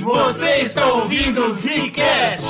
[0.00, 2.46] Você está ouvindo o Zcast.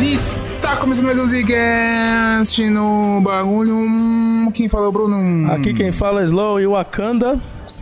[0.00, 3.74] Está começando mais um Zcast no bagulho.
[3.76, 5.50] Hum, Quem falou, Bruno?
[5.52, 7.38] Aqui quem fala é Slow e Wakanda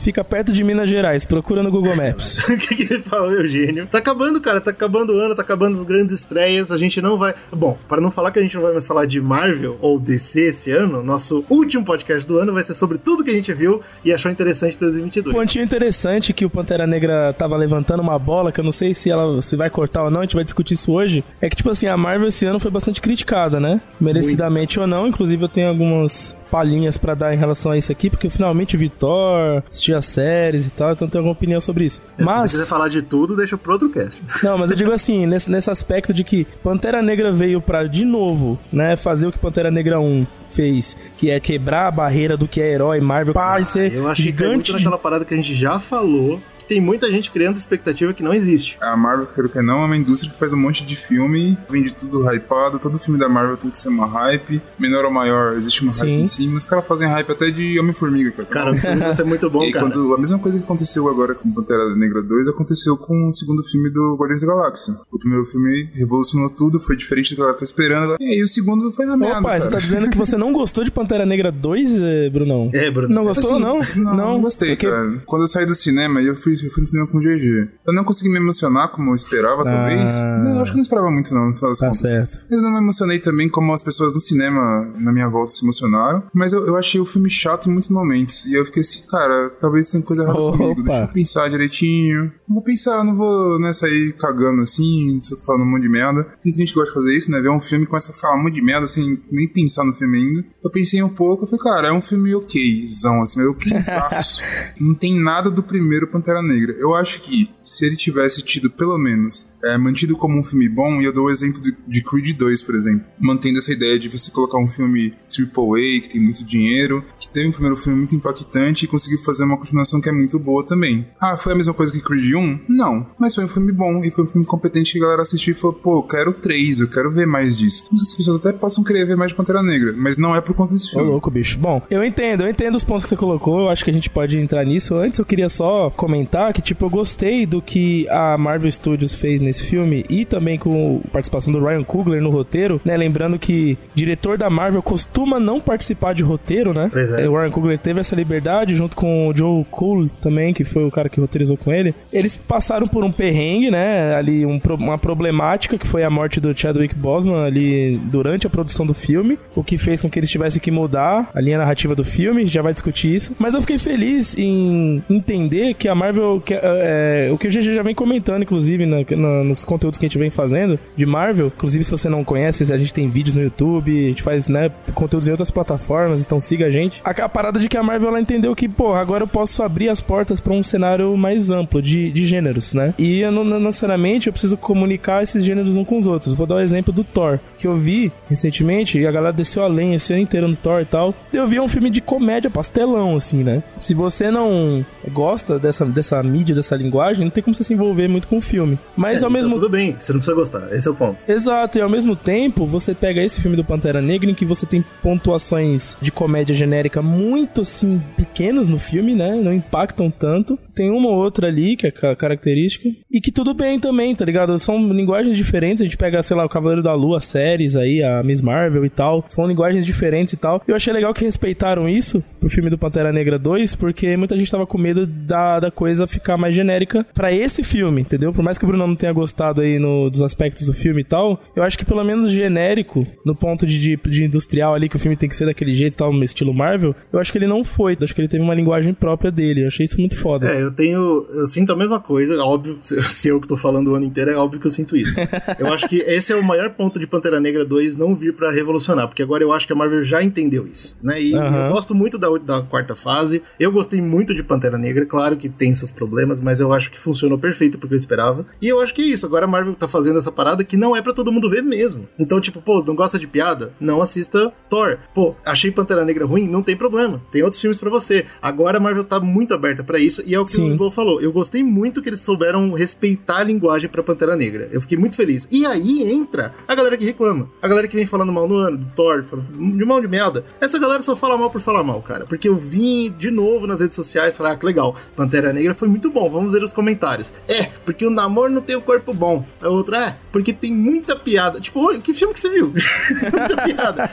[0.06, 1.24] fica perto de Minas Gerais.
[1.24, 2.46] Procura no Google Maps.
[2.56, 3.86] O que, que ele falou, Eugênio?
[3.86, 4.60] Tá acabando, cara.
[4.60, 6.70] Tá acabando o ano, tá acabando as grandes estreias.
[6.70, 7.34] A gente não vai.
[7.52, 10.42] Bom, para não falar que a gente não vai mais falar de Marvel ou DC
[10.42, 13.82] esse ano, nosso último podcast do ano vai ser sobre tudo que a gente viu
[14.04, 15.36] e achou interessante em 2022.
[15.36, 19.10] Pontinho interessante que o Pantera Negra tava levantando uma bola, que eu não sei se
[19.10, 21.24] ela se vai cortar ou não, a gente vai discutir isso hoje.
[21.40, 23.80] É que, tipo assim, a Marvel esse ano foi bastante criticada, né?
[24.00, 25.08] Merecidamente ou não.
[25.08, 28.88] Inclusive, eu tenho algumas palhinhas pra dar em relação a isso aqui, porque finalmente vi
[28.88, 32.00] Thor, assisti as séries e tal, então tenho alguma opinião sobre isso.
[32.16, 32.50] Se Mas.
[32.52, 34.20] você quiser falar de tudo, deixa pro outro cast.
[34.42, 38.04] Não, mas eu digo assim, nesse, nesse aspecto de que Pantera Negra veio pra, de
[38.04, 42.48] novo, né, fazer o que Pantera Negra 1 fez, que é quebrar a barreira do
[42.48, 44.84] que é herói Marvel, pá, e ser Eu achei que é muito gigante.
[44.84, 46.40] naquela parada que a gente já falou.
[46.66, 48.76] Que Tem muita gente criando expectativa que não existe.
[48.80, 51.94] A Marvel, quero que não, é uma indústria que faz um monte de filme, vende
[51.94, 55.82] tudo hypado, todo filme da Marvel tem que ser uma hype, menor ou maior, existe
[55.82, 56.20] uma hype Sim.
[56.20, 58.46] em cima, os caras fazem hype até de Homem-Formiga, cara.
[58.46, 59.86] Cara, o filme vai ser muito bom, e cara.
[59.86, 63.62] quando a mesma coisa que aconteceu agora com Pantera Negra 2 aconteceu com o segundo
[63.62, 64.94] filme do Guardiões da Galáxia.
[65.12, 68.16] O primeiro filme revolucionou tudo, foi diferente do que ela tá esperando.
[68.20, 69.38] E aí o segundo foi na merda.
[69.40, 72.70] Opa, você tá dizendo que você não gostou de Pantera Negra 2, eh, Brunão?
[72.72, 73.14] É, Bruno.
[73.14, 73.80] Não gostou, Assim, não?
[73.96, 75.22] Não, não gostei, Porque- cara.
[75.26, 77.68] Quando eu saí do cinema, eu fui, eu fui no cinema com o GG.
[77.86, 80.22] Eu não consegui me emocionar como eu esperava, talvez.
[80.22, 82.10] Não, eu acho que não esperava muito, não, no final das Tá contas.
[82.10, 82.46] certo.
[82.50, 86.22] Eu não me emocionei também como as pessoas no cinema, na minha volta, se emocionaram.
[86.34, 88.44] Mas eu, eu achei o filme chato em muitos momentos.
[88.46, 90.56] E eu fiquei assim, cara, talvez tenha coisa errada Opa.
[90.58, 90.82] comigo.
[90.82, 92.24] Deixa eu pensar direitinho.
[92.48, 95.82] Eu vou pensar, eu não vou né, sair cagando assim, eu tô falando um monte
[95.82, 96.24] de merda.
[96.42, 97.40] Tem gente que gosta de fazer isso, né?
[97.40, 99.92] Ver um filme e começa a falar um monte de merda sem nem pensar no
[99.92, 100.44] filme ainda.
[100.62, 104.42] Eu pensei um pouco, eu falei, cara, é um filme okzão, assim, mas okzaço.
[104.80, 106.72] não tem nada do primeiro Pantera Negra.
[106.78, 111.00] Eu acho que se ele tivesse tido, pelo menos, é, mantido como um filme bom,
[111.00, 114.08] e eu dou o exemplo de, de Creed 2, por exemplo, mantendo essa ideia de
[114.08, 118.14] você colocar um filme AAA, que tem muito dinheiro, que teve um primeiro filme muito
[118.14, 121.06] impactante e conseguiu fazer uma continuação que é muito boa também.
[121.20, 122.60] Ah, foi a mesma coisa que Creed 1?
[122.68, 125.52] Não, mas foi um filme bom e foi um filme competente que a galera assistiu
[125.52, 127.90] e falou, pô, eu quero três, eu quero ver mais disso.
[127.92, 130.72] As pessoas até possam querer ver mais de Pantera Negra, mas não é por conta
[130.72, 131.08] desse Ô, filme.
[131.10, 131.58] louco, bicho.
[131.58, 134.08] Bom, eu entendo, eu entendo os pontos que você colocou, eu acho que a gente
[134.08, 134.94] pode entrar nisso.
[134.94, 139.40] Antes eu queria só comentar que, tipo, eu gostei do que a Marvel Studios fez
[139.40, 142.96] nesse filme e também com a participação do Ryan Coogler no roteiro, né?
[142.96, 146.90] Lembrando que diretor da Marvel costuma não participar de roteiro, né?
[146.92, 147.28] Pois é.
[147.28, 150.90] O Ryan Coogler teve essa liberdade junto com o Joe Cole também, que foi o
[150.90, 151.94] cara que roteirizou com ele.
[152.12, 154.14] Eles passaram por um perrengue, né?
[154.14, 158.86] Ali um uma problemática que foi a morte do Chadwick Boseman ali durante a produção
[158.86, 162.04] do filme, o que fez com que eles tivessem que mudar a linha narrativa do
[162.04, 163.34] filme, já vai discutir isso.
[163.38, 167.74] Mas eu fiquei feliz em entender que a Marvel, que, é, o que o GG
[167.74, 171.46] já vem comentando, inclusive, na- na- nos conteúdos que a gente vem fazendo de Marvel.
[171.48, 174.70] Inclusive, se você não conhece, a gente tem vídeos no YouTube, a gente faz, né,
[174.94, 177.00] conteúdos em outras plataformas, então siga a gente.
[177.04, 179.88] A, a parada de que a Marvel ela entendeu que, pô, agora eu posso abrir
[179.88, 182.94] as portas pra um cenário mais amplo de, de gêneros, né?
[182.98, 186.34] E eu não, não necessariamente eu preciso comunicar esses gêneros uns com os outros.
[186.34, 189.94] Vou dar o exemplo do Thor, que eu vi recentemente, e a galera desceu além
[189.94, 191.14] esse ano inteiro no Thor e tal.
[191.32, 193.62] Eu vi um filme de comédia pastelão, assim, né?
[193.80, 198.28] Se você não gosta dessa, dessa mídia, dessa linguagem, tem como você se envolver muito
[198.28, 198.78] com o filme.
[198.96, 201.18] Mas É, ao então mesmo Tudo bem, você não precisa gostar, esse é o ponto.
[201.28, 204.66] Exato, e ao mesmo tempo, você pega esse filme do Pantera Negra, em que você
[204.66, 209.34] tem pontuações de comédia genérica muito, assim, pequenos no filme, né?
[209.36, 210.58] Não impactam tanto.
[210.76, 212.88] Tem uma ou outra ali, que é ca- característica.
[213.10, 214.58] E que tudo bem também, tá ligado?
[214.58, 215.80] São linguagens diferentes.
[215.80, 218.90] A gente pega, sei lá, o Cavaleiro da Lua, séries aí, a Miss Marvel e
[218.90, 219.24] tal.
[219.28, 220.62] São linguagens diferentes e tal.
[220.68, 224.50] Eu achei legal que respeitaram isso pro filme do Pantera Negra 2, porque muita gente
[224.50, 228.32] tava com medo da, da coisa ficar mais genérica pra esse filme, entendeu?
[228.32, 231.04] Por mais que o Bruno não tenha gostado aí no, dos aspectos do filme e
[231.04, 234.96] tal, eu acho que pelo menos genérico, no ponto de, de, de industrial ali, que
[234.96, 237.38] o filme tem que ser daquele jeito e tal, no estilo Marvel, eu acho que
[237.38, 237.94] ele não foi.
[237.94, 239.62] Eu acho que ele teve uma linguagem própria dele.
[239.62, 240.48] Eu achei isso muito foda.
[240.48, 241.26] É, eu tenho.
[241.32, 244.36] Eu sinto a mesma coisa, óbvio, se eu que tô falando o ano inteiro, é
[244.36, 245.14] óbvio que eu sinto isso.
[245.58, 248.50] eu acho que esse é o maior ponto de Pantera Negra 2 não vir pra
[248.50, 251.22] revolucionar, porque agora eu acho que a Marvel já entendeu isso, né?
[251.22, 251.66] E Aham.
[251.66, 253.42] eu gosto muito da, da quarta fase.
[253.58, 256.98] Eu gostei muito de Pantera Negra, claro que tem seus problemas, mas eu acho que
[257.00, 258.46] funcionou perfeito porque eu esperava.
[258.60, 259.26] E eu acho que é isso.
[259.26, 262.08] Agora a Marvel tá fazendo essa parada que não é pra todo mundo ver mesmo.
[262.18, 263.72] Então, tipo, pô, não gosta de piada?
[263.80, 264.98] Não assista Thor.
[265.14, 266.48] Pô, achei Pantera Negra ruim?
[266.48, 267.20] Não tem problema.
[267.30, 268.26] Tem outros filmes pra você.
[268.40, 270.70] Agora a Marvel tá muito aberta pra isso e é o que Sim.
[270.70, 271.20] o Slow falou.
[271.20, 274.68] Eu gostei muito que eles souberam respeitar a linguagem pra Pantera Negra.
[274.72, 275.46] Eu fiquei muito feliz.
[275.50, 277.48] E aí entra a galera que reclama.
[277.60, 280.44] A galera que vem falando mal no ano, do Thor, de mal de merda.
[280.60, 282.26] Essa galera só fala mal por falar mal, cara.
[282.26, 285.88] Porque eu vim de novo nas redes sociais falar, ah, que legal, Pantera Negra foi
[285.88, 287.32] muito bom, vamos ver os comentários.
[287.48, 289.44] É, porque o namoro não tem o corpo bom.
[289.60, 291.60] A outra, é, porque tem muita piada.
[291.60, 292.72] Tipo, que filme que você viu?
[293.32, 294.10] muita piada.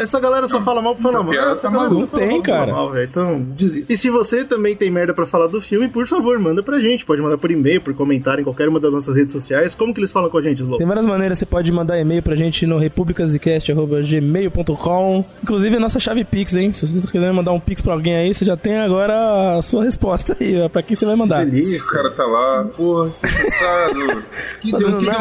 [0.00, 1.34] Essa galera só fala mal por falar mal.
[1.34, 2.72] Essa galera não tem, cara.
[2.72, 3.92] Mal, então, desista.
[3.92, 7.04] E se você também tem merda para falar do filme, por favor, manda pra gente.
[7.04, 9.74] Pode mandar por e-mail, por comentário em qualquer uma das nossas redes sociais.
[9.74, 10.78] Como que eles falam com a gente, Slow?
[10.78, 11.38] Tem várias maneiras.
[11.38, 16.72] Você pode mandar e-mail pra gente no republicascast.gmail.com Inclusive a nossa chave Pix, hein?
[16.72, 19.84] Se você quiser mandar um Pix pra alguém aí, você já tem agora a sua
[19.84, 21.44] resposta aí, ó, pra quem você vai mandar.
[21.44, 21.82] Delícia.
[21.82, 24.22] O cara tá lá, porra, você tá cansado.
[24.60, 25.16] que deu um Pix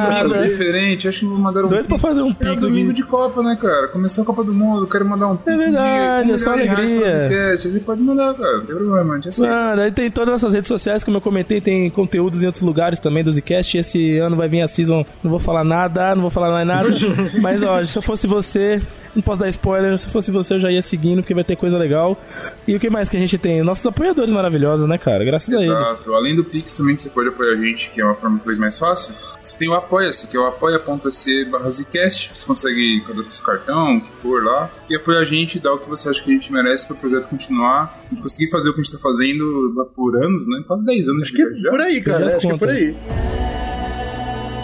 [0.49, 1.07] diferente.
[1.07, 2.51] Acho que vou mandar um Doido pra fazer um Pix.
[2.51, 3.87] É domingo de Copa, né, cara?
[3.89, 5.53] Começou a Copa do Mundo, quero mandar um Pix.
[5.53, 7.57] É verdade, é só alegria.
[7.57, 10.67] Você pode mandar, cara, não tem problema, a gente Ah, daí tem todas essas redes
[10.67, 13.77] sociais, como eu comentei, tem conteúdos em outros lugares também do Zcast.
[13.77, 16.89] Esse ano vai vir a season, não vou falar nada, não vou falar mais nada.
[17.41, 18.81] mas, ó, se eu fosse você,
[19.15, 19.97] não posso dar spoiler.
[19.97, 22.21] Se fosse você, eu já ia seguindo, porque vai ter coisa legal.
[22.67, 23.63] E o que mais que a gente tem?
[23.63, 25.23] Nossos apoiadores maravilhosos, né, cara?
[25.23, 25.71] Graças Exato.
[25.71, 25.89] a eles.
[25.89, 26.13] Exato.
[26.13, 28.57] Além do Pix também, que você pode apoiar a gente, que é uma forma talvez
[28.57, 29.13] mais fácil.
[29.43, 32.31] Você tem o Apoia-se, que é o apoia.se barra Zcast.
[32.33, 34.69] Você consegue cadastrar seu cartão, o que for lá.
[34.89, 36.99] E apoia a gente, dá o que você acha que a gente merece para o
[36.99, 37.99] projeto continuar.
[38.11, 40.63] E conseguir fazer o que a gente está fazendo por anos, né?
[40.67, 41.69] Quase 10 anos acho que já.
[41.69, 42.25] Por aí, cara.
[42.25, 42.95] Acho que é por aí.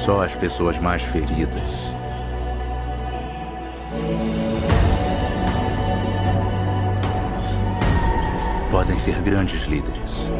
[0.05, 1.90] Só as pessoas mais feridas
[8.71, 10.30] podem ser grandes líderes.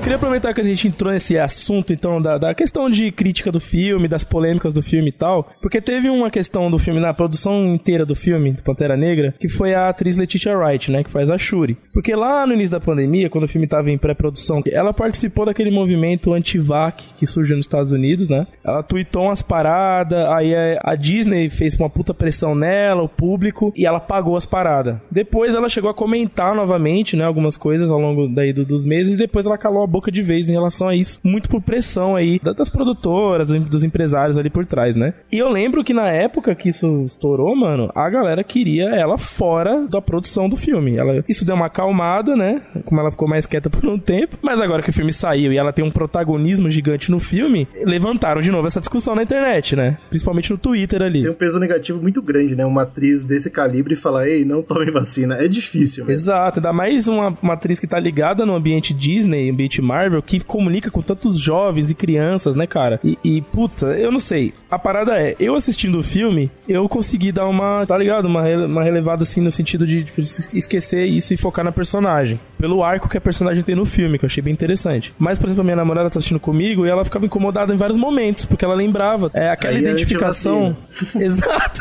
[0.00, 3.60] Queria aproveitar que a gente entrou nesse assunto, então, da, da questão de crítica do
[3.60, 7.74] filme, das polêmicas do filme e tal, porque teve uma questão do filme, na produção
[7.74, 11.30] inteira do filme, do Pantera Negra, que foi a atriz Letitia Wright, né, que faz
[11.30, 11.76] a Shuri.
[11.92, 15.70] Porque lá no início da pandemia, quando o filme tava em pré-produção, ela participou daquele
[15.70, 18.46] movimento anti-vac que surgiu nos Estados Unidos, né?
[18.64, 23.84] Ela tweetou umas paradas, aí a Disney fez uma puta pressão nela, o público, e
[23.84, 24.96] ela pagou as paradas.
[25.10, 29.18] Depois ela chegou a comentar novamente, né, algumas coisas ao longo daí dos meses, e
[29.18, 32.40] depois ela calou a boca de vez em relação a isso, muito por pressão aí
[32.56, 35.14] das produtoras, dos empresários ali por trás, né?
[35.30, 39.86] E eu lembro que na época que isso estourou, mano, a galera queria ela fora
[39.86, 40.96] da produção do filme.
[40.96, 42.62] Ela, isso deu uma acalmada, né?
[42.84, 45.58] Como ela ficou mais quieta por um tempo, mas agora que o filme saiu e
[45.58, 49.98] ela tem um protagonismo gigante no filme, levantaram de novo essa discussão na internet, né?
[50.08, 51.22] Principalmente no Twitter ali.
[51.22, 52.64] Tem um peso negativo muito grande, né?
[52.64, 55.36] Uma atriz desse calibre falar, ei, não tome vacina.
[55.36, 56.12] É difícil, mesmo.
[56.12, 60.40] Exato, ainda mais uma, uma atriz que tá ligada no ambiente Disney, ambiente Marvel que
[60.40, 63.00] comunica com tantos jovens e crianças, né, cara?
[63.04, 64.52] E, e, puta, eu não sei.
[64.70, 68.26] A parada é, eu assistindo o filme, eu consegui dar uma, tá ligado?
[68.26, 72.38] Uma, uma relevada assim no sentido de tipo, esquecer isso e focar na personagem.
[72.58, 75.14] Pelo arco que a personagem tem no filme, que eu achei bem interessante.
[75.18, 77.98] Mas, por exemplo, a minha namorada tá assistindo comigo e ela ficava incomodada em vários
[77.98, 79.30] momentos, porque ela lembrava.
[79.34, 80.76] É aquela Aí identificação.
[81.18, 81.80] Exato.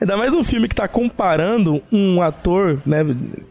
[0.00, 3.04] Ainda mais um filme que tá comparando um ator, né?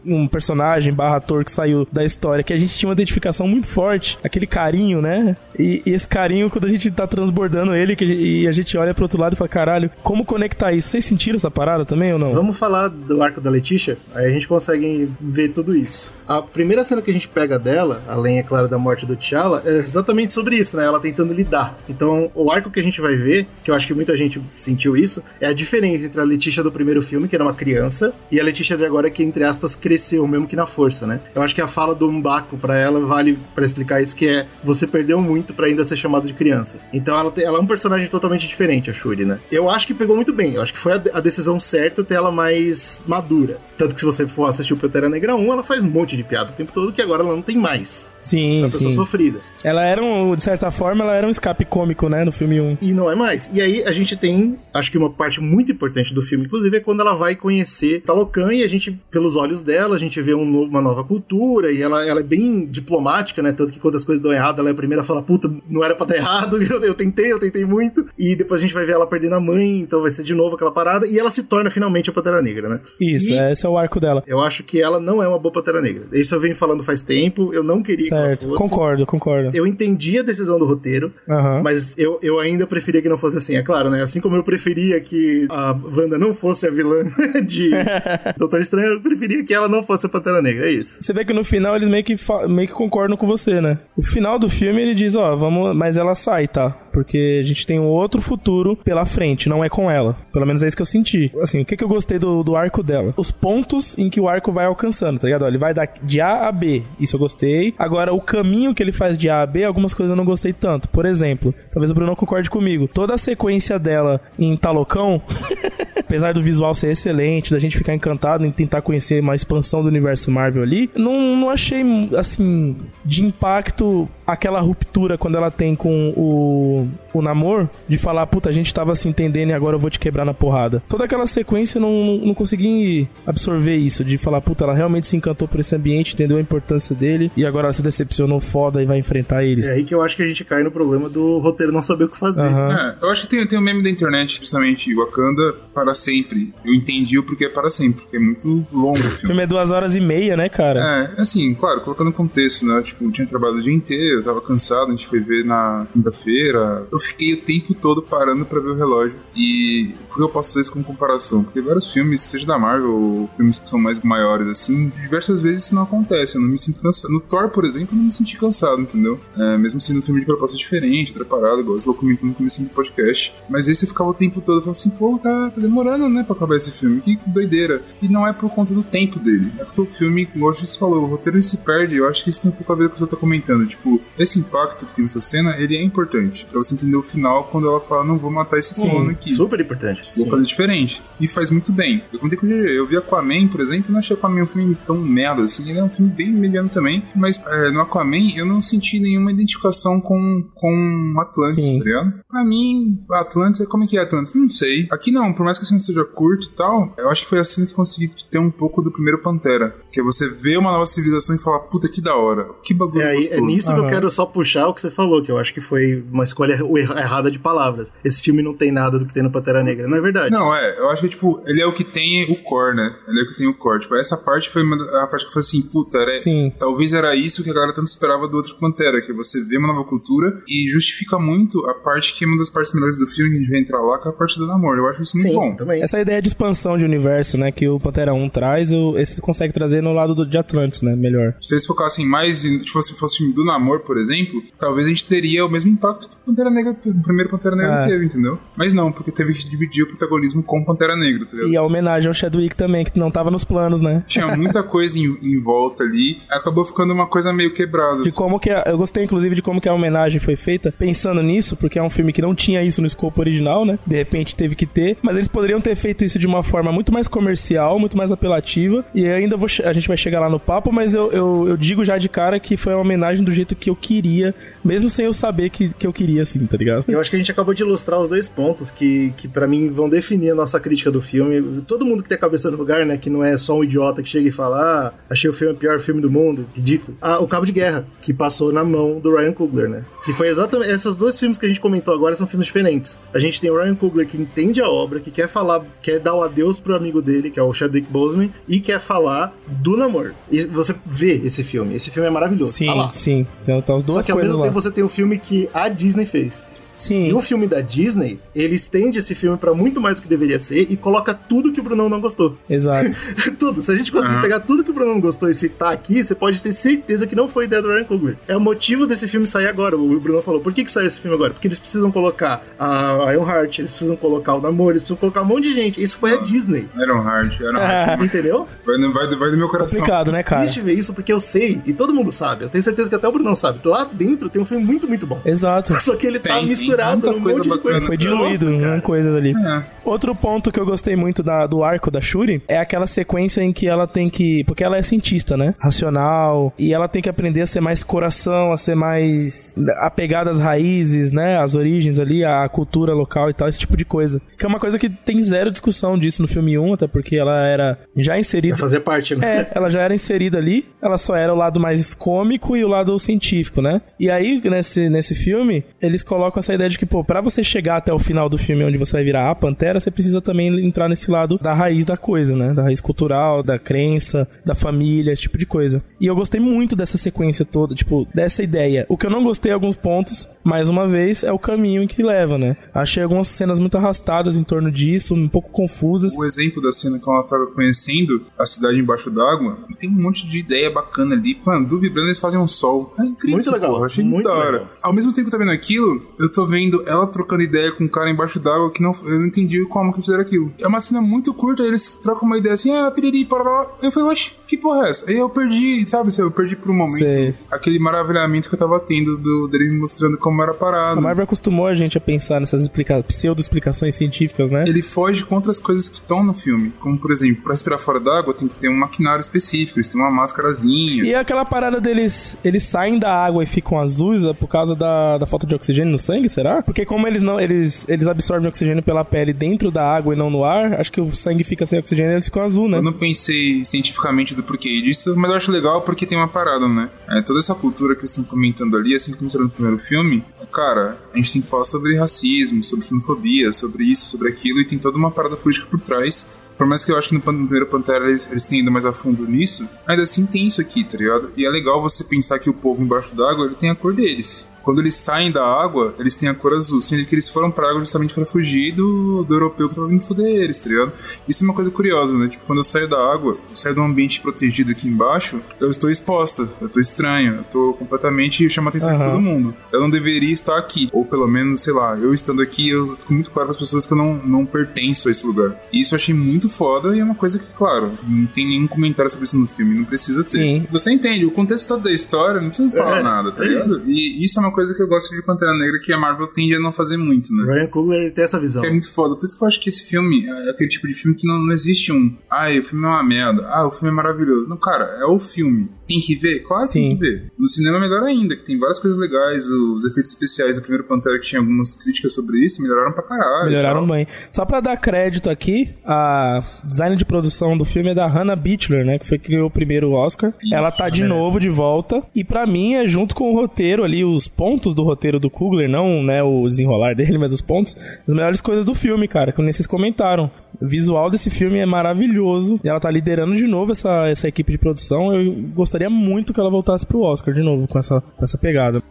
[0.04, 3.67] Um personagem barra ator que saiu da história, que a gente tinha uma identificação muito
[3.68, 5.36] forte, aquele carinho, né?
[5.58, 8.94] E, e esse carinho, quando a gente tá transbordando ele, que, e a gente olha
[8.94, 10.88] pro outro lado e fala, caralho, como conectar isso?
[10.88, 12.32] Vocês sentiram essa parada também ou não?
[12.32, 16.14] Vamos falar do arco da Letícia, aí a gente consegue ver tudo isso.
[16.26, 19.62] A primeira cena que a gente pega dela, além, é claro, da morte do T'Challa,
[19.64, 20.84] é exatamente sobre isso, né?
[20.84, 21.76] Ela tentando lidar.
[21.88, 24.96] Então, o arco que a gente vai ver, que eu acho que muita gente sentiu
[24.96, 28.38] isso, é a diferença entre a Letícia do primeiro filme, que era uma criança, e
[28.38, 31.20] a Letícia de agora, que, entre aspas, cresceu, mesmo que na força, né?
[31.34, 34.46] Eu acho que a fala do Mbaku para ela vale para explicar isso, que é
[34.62, 36.78] você perdeu muito para ainda ser chamado de criança.
[36.92, 39.40] Então ela, ela é um personagem totalmente diferente, a Shuri, né?
[39.50, 40.54] Eu acho que pegou muito bem.
[40.54, 43.58] Eu acho que foi a, a decisão certa ter ela mais madura.
[43.76, 46.22] Tanto que se você for assistir o Pantera Negra 1, ela faz um monte de
[46.22, 48.08] piada o tempo todo, que agora ela não tem mais.
[48.20, 48.96] Sim, uma pessoa sim.
[48.96, 49.40] sofrida.
[49.62, 52.78] Ela era, um, de certa forma, ela era um escape cômico, né, no filme 1.
[52.80, 53.50] E não é mais.
[53.52, 56.80] E aí a gente tem, acho que uma parte muito importante do filme, inclusive, é
[56.80, 60.62] quando ela vai conhecer Talocan e a gente, pelos olhos dela, a gente vê um,
[60.62, 63.47] uma nova cultura e ela, ela é bem diplomática, né?
[63.52, 65.84] Tanto que quando as coisas dão errado, ela é a primeira a falar, puta, não
[65.84, 68.06] era pra dar errado, eu, eu tentei, eu tentei muito.
[68.18, 70.54] E depois a gente vai ver ela perdendo a mãe, então vai ser de novo
[70.54, 71.06] aquela parada.
[71.06, 72.80] E ela se torna finalmente a Pantera Negra, né?
[73.00, 74.22] Isso, e esse é o arco dela.
[74.26, 76.06] Eu acho que ela não é uma boa Pantera Negra.
[76.12, 78.40] Isso eu venho falando faz tempo, eu não queria certo.
[78.40, 78.70] que ela fosse.
[78.70, 79.50] Concordo, concordo.
[79.54, 81.62] Eu entendi a decisão do roteiro, uhum.
[81.62, 83.56] mas eu, eu ainda preferia que não fosse assim.
[83.56, 84.02] É claro, né?
[84.02, 87.04] Assim como eu preferia que a Wanda não fosse a vilã
[87.46, 87.70] de
[88.36, 90.68] Doutor Estranho, eu preferia que ela não fosse a Pantera Negra.
[90.68, 91.02] É isso.
[91.02, 92.14] Você vê que no final eles meio que,
[92.48, 93.78] meio que concordam com você, né?
[93.96, 96.70] O final do filme ele diz: ó, ó, vamos, mas ela sai, tá?
[96.92, 100.16] Porque a gente tem um outro futuro pela frente, não é com ela.
[100.32, 101.30] Pelo menos é isso que eu senti.
[101.40, 103.14] Assim, o que, que eu gostei do, do arco dela?
[103.16, 105.46] Os pontos em que o arco vai alcançando, tá ligado?
[105.46, 106.82] Ele vai de A a B.
[106.98, 107.74] Isso eu gostei.
[107.78, 110.52] Agora, o caminho que ele faz de A a B, algumas coisas eu não gostei
[110.52, 110.88] tanto.
[110.88, 112.88] Por exemplo, talvez o Bruno concorde comigo.
[112.88, 115.22] Toda a sequência dela em Talocão,
[116.08, 119.88] apesar do visual ser excelente, da gente ficar encantado em tentar conhecer uma expansão do
[119.88, 121.84] universo Marvel ali, não, não achei,
[122.16, 122.74] assim,
[123.04, 128.52] de impacto aquela ruptura quando ela tem com o, o Namor, de falar, puta, a
[128.52, 130.82] gente tava se entendendo e agora eu vou te quebrar na porrada.
[130.88, 135.16] Toda aquela sequência não, não, não consegui absorver isso, de falar, puta, ela realmente se
[135.16, 138.86] encantou por esse ambiente, entendeu a importância dele e agora ela se decepcionou foda e
[138.86, 139.66] vai enfrentar eles.
[139.66, 142.04] É aí que eu acho que a gente cai no problema do roteiro não saber
[142.04, 142.42] o que fazer.
[142.42, 142.72] Aham.
[143.00, 146.52] É, eu acho que tem, tem um meme da internet, justamente, Wakanda para sempre.
[146.64, 149.18] Eu entendi o porquê é para sempre, porque é muito longo o O filme.
[149.26, 151.12] filme é duas horas e meia, né, cara?
[151.16, 152.82] É, assim, claro, colocando no contexto, né?
[152.82, 155.86] Tipo, eu tinha trabalhado o dia inteiro, eu tava cansado, a gente foi ver na
[155.92, 156.86] quinta-feira.
[156.90, 159.16] Eu fiquei o tempo todo parando pra ver o relógio.
[159.34, 161.42] E por que eu posso dizer isso como comparação?
[161.42, 165.64] Porque vários filmes, seja da Marvel ou filmes que são mais maiores, assim, diversas vezes
[165.64, 166.36] isso não acontece.
[166.36, 167.12] Eu não me sinto cansado.
[167.12, 169.20] No Thor, por exemplo, eu não me senti cansado, entendeu?
[169.36, 172.70] É, mesmo sendo um filme de proposta diferente, preparado, igual você comentou no começo do
[172.70, 173.34] podcast.
[173.48, 176.34] Mas esse eu ficava o tempo todo falando assim, pô, tá, tá demorando, né, pra
[176.34, 177.00] acabar esse filme.
[177.00, 177.82] Que doideira.
[178.02, 179.52] E não é por conta do tempo dele.
[179.58, 181.96] É porque o filme, como você falou, o roteiro se perde.
[181.96, 183.66] Eu acho que isso tem um pouco a ver com o que você tá comentando.
[183.66, 186.46] Tipo, esse impacto que tem nessa cena, ele é importante.
[186.46, 189.32] Pra você entender o final quando ela fala, não vou matar esse Sim, fulano aqui.
[189.32, 190.02] Super importante.
[190.16, 190.30] Vou Sim.
[190.30, 191.02] fazer diferente.
[191.20, 192.02] E faz muito bem.
[192.12, 192.76] Eu contei com o GG.
[192.76, 195.68] Eu vi Aquaman, por exemplo, e não achei Aquaman um filme tão merda assim.
[195.68, 197.02] Ele é um filme bem mediano também.
[197.14, 201.78] Mas é, no Aquaman eu não senti nenhuma identificação com, com Atlantis, Sim.
[201.78, 202.12] tá ligado?
[202.28, 204.34] Pra mim, Atlantis, como é que é Atlantis?
[204.34, 204.86] Não sei.
[204.90, 207.38] Aqui não, por mais que a cena seja curta e tal, eu acho que foi
[207.38, 209.74] a cena que consegui ter um pouco do primeiro Pantera.
[209.90, 212.48] Que é você ver uma nova civilização e falar, puta que da hora.
[212.62, 213.40] Que bagulho É, aí- gostoso.
[213.40, 215.60] é nisso que eu quero só puxar o que você falou, que eu acho que
[215.60, 217.92] foi uma escolha errada de palavras.
[218.04, 220.30] Esse filme não tem nada do que tem no Pantera Negra, não é verdade?
[220.30, 222.94] Não, é, eu acho que, tipo, ele é o que tem o core, né?
[223.08, 223.80] Ele é o que tem o core.
[223.80, 226.52] Tipo, essa parte foi a parte que eu falei assim, puta, era, Sim.
[226.58, 229.68] talvez era isso que a galera tanto esperava do outro Pantera, que você vê uma
[229.68, 233.30] nova cultura e justifica muito a parte que é uma das partes melhores do filme,
[233.30, 234.80] que a gente vai entrar lá, que é a parte do namoro.
[234.82, 235.56] Eu acho isso muito Sim, bom.
[235.56, 235.82] também.
[235.82, 239.52] Essa ideia de expansão de universo, né, que o Pantera 1 traz, o- esse consegue
[239.52, 241.34] trazer no lado do, de Atlantis, né, melhor.
[241.40, 244.86] Se eles focassem mais em, tipo, se fosse o filme do namoro, por exemplo, talvez
[244.86, 247.86] a gente teria o mesmo impacto que o Pantera Negra, o primeiro Pantera Negra É.
[247.86, 248.38] teve, entendeu?
[248.56, 251.52] Mas não, porque teve que dividir o protagonismo com o Pantera Negra, tá ligado?
[251.52, 254.04] E a homenagem ao Chadwick também, que não tava nos planos, né?
[254.06, 258.02] Tinha muita coisa em, em volta ali, acabou ficando uma coisa meio quebrada.
[258.02, 261.22] De como que a- eu gostei inclusive de como que a homenagem foi feita, pensando
[261.22, 263.78] nisso, porque é um filme que não tinha isso no escopo original, né?
[263.86, 266.92] De repente teve que ter, mas eles poderiam ter feito isso de uma forma muito
[266.92, 268.84] mais comercial, muito mais apelativa.
[268.94, 271.84] E ainda vou a gente vai chegar lá no papo, mas eu, eu, eu digo
[271.84, 274.34] já de cara que foi uma homenagem do jeito que eu queria,
[274.64, 276.84] mesmo sem eu saber que, que eu queria assim, tá ligado?
[276.88, 279.68] Eu acho que a gente acabou de ilustrar os dois pontos que, que para mim
[279.70, 281.62] vão definir a nossa crítica do filme.
[281.66, 284.02] Todo mundo que tem a cabeça no lugar, né, que não é só um idiota
[284.02, 286.96] que chega e fala, ah, achei o filme o pior filme do mundo, ridículo.
[287.00, 289.84] Ah, o Cabo de Guerra, que passou na mão do Ryan Coogler, né?
[290.04, 292.98] Que foi exatamente esses dois filmes que a gente comentou agora são filmes diferentes.
[293.12, 296.14] A gente tem o Ryan Coogler que entende a obra, que quer falar, quer dar
[296.14, 300.12] o adeus pro amigo dele, que é o Chadwick Boseman, e quer falar do namoro.
[300.30, 301.74] E você vê esse filme.
[301.74, 302.52] Esse filme é maravilhoso.
[302.52, 303.26] Sim, Tá sim.
[303.42, 304.44] Então tá as Só duas que ao mesmo lá.
[304.46, 306.47] tempo você tem o filme que a Disney fez.
[306.78, 307.08] Sim.
[307.08, 310.38] E o filme da Disney, ele estende esse filme pra muito mais do que deveria
[310.38, 312.36] ser e coloca tudo que o Brunão não gostou.
[312.48, 312.94] Exato.
[313.38, 313.62] tudo.
[313.62, 316.14] Se a gente conseguir pegar tudo que o Brunão não gostou e citar aqui, você
[316.14, 318.16] pode ter certeza que não foi ideia do Ryan Coogler.
[318.26, 319.76] É o motivo desse filme sair agora.
[319.76, 321.32] O Bruno falou, por que que saiu esse filme agora?
[321.32, 325.26] Porque eles precisam colocar a Ironheart, eles precisam colocar o Namor, eles precisam colocar um
[325.26, 325.82] monte de gente.
[325.82, 326.68] Isso foi a Disney.
[326.76, 328.02] Iron Heart, Iron Heart.
[328.04, 328.46] Entendeu?
[328.64, 329.78] Vai, no- vai, do- vai do meu coração.
[329.80, 330.42] Complicado, né, cara?
[330.42, 333.06] Triste ver isso porque eu sei, e todo mundo sabe, eu tenho certeza que até
[333.08, 333.60] o Brunão sabe.
[333.64, 335.20] Lá dentro tem um filme muito, muito bom.
[335.24, 335.78] Exato.
[335.82, 336.67] Só que ele tá Tem, tem misturado
[337.12, 337.80] num coisa monte de coisa.
[337.82, 339.34] Foi diluído Nossa, em coisas ali.
[339.34, 339.62] É.
[339.88, 343.52] Outro ponto que eu gostei muito da- do arco da Shuri é aquela sequência em
[343.52, 344.44] que ela tem que.
[344.44, 345.54] Porque ela é cientista, né?
[345.58, 346.52] Racional.
[346.58, 351.12] E ela tem que aprender a ser mais coração, a ser mais apegada às raízes,
[351.12, 351.38] né?
[351.38, 354.20] Às origens ali, à cultura local e tal, esse tipo de coisa.
[354.38, 357.46] Que é uma coisa que tem zero discussão disso no filme 1, até porque ela
[357.46, 358.54] era já inserida.
[358.54, 359.26] Vai fazer parte, né?
[359.40, 362.68] É, ela já era inserida ali, ela só era o lado mais cômico e o
[362.68, 363.80] lado científico, né?
[363.98, 367.76] E aí, nesse, nesse filme, eles colocam essa ideia de que, pô, pra você chegar
[367.76, 370.66] até o final do filme onde você vai virar a Pantera, Pantera, você precisa também
[370.66, 372.52] entrar nesse lado da raiz da coisa, né?
[372.52, 375.82] Da raiz cultural, da crença, da família, esse tipo de coisa.
[376.00, 378.84] E eu gostei muito dessa sequência toda, tipo, dessa ideia.
[378.88, 382.36] O que eu não gostei alguns pontos, mais uma vez, é o caminho que leva,
[382.36, 382.56] né?
[382.74, 386.12] Achei algumas cenas muito arrastadas em torno disso, um pouco confusas.
[386.16, 390.26] O exemplo da cena que ela tava conhecendo a cidade embaixo d'água, tem um monte
[390.26, 391.38] de ideia bacana ali.
[391.44, 392.92] Mano, do vibrando eles fazem um sol.
[392.98, 393.36] É incrível.
[393.36, 393.74] Muito legal.
[393.74, 394.52] Porra, achei muito muito da hora.
[394.52, 394.68] legal.
[394.82, 397.84] Ao mesmo tempo que eu tô vendo aquilo, eu tô vendo ela trocando ideia com
[397.84, 400.52] um cara embaixo d'água que não, eu não entendi como que eles fizeram aquilo.
[400.58, 403.66] É uma cena muito curta, eles trocam uma ideia assim, ah, piriri, parará.
[403.82, 405.10] Eu falei, oxe, que porra é essa?
[405.10, 407.34] Aí eu perdi, sabe, eu perdi por um momento Sei.
[407.50, 410.98] aquele maravilhamento que eu tava tendo do, dele me mostrando como era a parada.
[410.98, 414.64] A Marvel acostumou a gente a pensar nessas explica pseudo-explicações científicas, né?
[414.66, 416.72] Ele foge contra as coisas que estão no filme.
[416.80, 420.00] Como, por exemplo, pra respirar fora d'água tem que ter um maquinário específico, eles têm
[420.00, 421.04] uma máscarazinha.
[421.04, 425.18] E aquela parada deles, eles saem da água e ficam azuis é por causa da,
[425.18, 426.62] da falta de oxigênio no sangue, será?
[426.62, 430.30] Porque como eles não, eles, eles absorvem oxigênio pela pele dentro da água e não
[430.30, 432.78] no ar, acho que o sangue fica sem oxigênio e eles ficam azul, né?
[432.78, 436.68] Eu não pensei cientificamente do porquê disso, mas eu acho legal porque tem uma parada,
[436.68, 436.90] né?
[437.08, 440.24] É, toda essa cultura que eles estão comentando ali, assim como mostraram no primeiro filme,
[440.40, 444.60] é, cara, a gente tem que falar sobre racismo, sobre xenofobia, sobre isso, sobre aquilo,
[444.60, 446.48] e tem toda uma parada política por trás.
[446.56, 448.92] Por mais que eu acho que no primeiro Pantera eles, eles tenham ido mais a
[448.92, 451.32] fundo nisso, ainda assim tem isso aqui, tá ligado?
[451.36, 454.48] E é legal você pensar que o povo embaixo d'água ele tem a cor deles.
[454.68, 457.70] Quando eles saem da água, eles têm a cor azul, sendo que eles foram pra
[457.70, 460.92] água justamente pra fugir do, do europeu que tava vindo foder eles, tá ligado?
[461.26, 462.28] Isso é uma coisa curiosa, né?
[462.28, 465.70] Tipo, quando eu saio da água, eu saio de um ambiente protegido aqui embaixo, eu
[465.70, 469.10] estou exposta, eu tô estranha, eu tô completamente chama a atenção de Aham.
[469.12, 469.54] todo mundo.
[469.72, 470.90] Eu não deveria estar aqui.
[470.92, 473.86] Ou pelo menos, sei lá, eu estando aqui, eu fico muito claro para as pessoas
[473.86, 475.58] que eu não, não pertenço a esse lugar.
[475.72, 478.66] E isso eu achei muito foda e é uma coisa que, claro, não tem nenhum
[478.68, 480.30] comentário sobre isso no filme, não precisa ter.
[480.30, 480.66] Sim.
[480.70, 483.72] Você entende, o contexto todo da história, não precisa falar É, nada, tá é ligado?
[483.72, 483.88] isso.
[483.88, 486.54] E isso é uma coisa que eu gosto de Pantera Negra que a Marvel tende
[486.54, 487.44] a não fazer muito, né?
[487.44, 488.62] Ryan Coogler tem essa visão.
[488.62, 489.16] Que é muito foda.
[489.16, 491.38] Por isso que eu acho que esse filme é aquele tipo de filme que não,
[491.38, 492.16] não existe um.
[492.30, 493.46] Ah, o filme é uma merda.
[493.48, 494.48] Ah, o filme é maravilhoso.
[494.48, 495.68] Não, cara, é o filme.
[495.88, 496.40] Tem que ver?
[496.40, 497.32] Claro que tem que ver.
[497.38, 499.46] No cinema é melhor ainda, que tem várias coisas legais.
[499.46, 503.46] Os efeitos especiais do primeiro Pantera, que tinha algumas críticas sobre isso, melhoraram pra caralho.
[503.46, 504.06] Melhoraram bem.
[504.30, 508.84] Só pra dar crédito aqui, a design de produção do filme é da Hannah Beachler,
[508.84, 508.98] né?
[508.98, 510.34] Que foi que ganhou o primeiro Oscar.
[510.52, 512.02] Ela tá de novo de volta.
[512.14, 515.68] E pra mim é junto com o roteiro ali, os pontos do roteiro do Kugler,
[515.68, 517.74] não né, o desenrolar dele, mas os pontos,
[518.06, 520.30] as melhores coisas do filme, cara, que nem vocês comentaram.
[520.60, 522.58] O visual desse filme é maravilhoso.
[522.64, 525.14] E ela tá liderando de novo essa, essa equipe de produção.
[525.14, 528.82] Eu gostaria muito que ela voltasse pro Oscar de novo com essa, com essa pegada.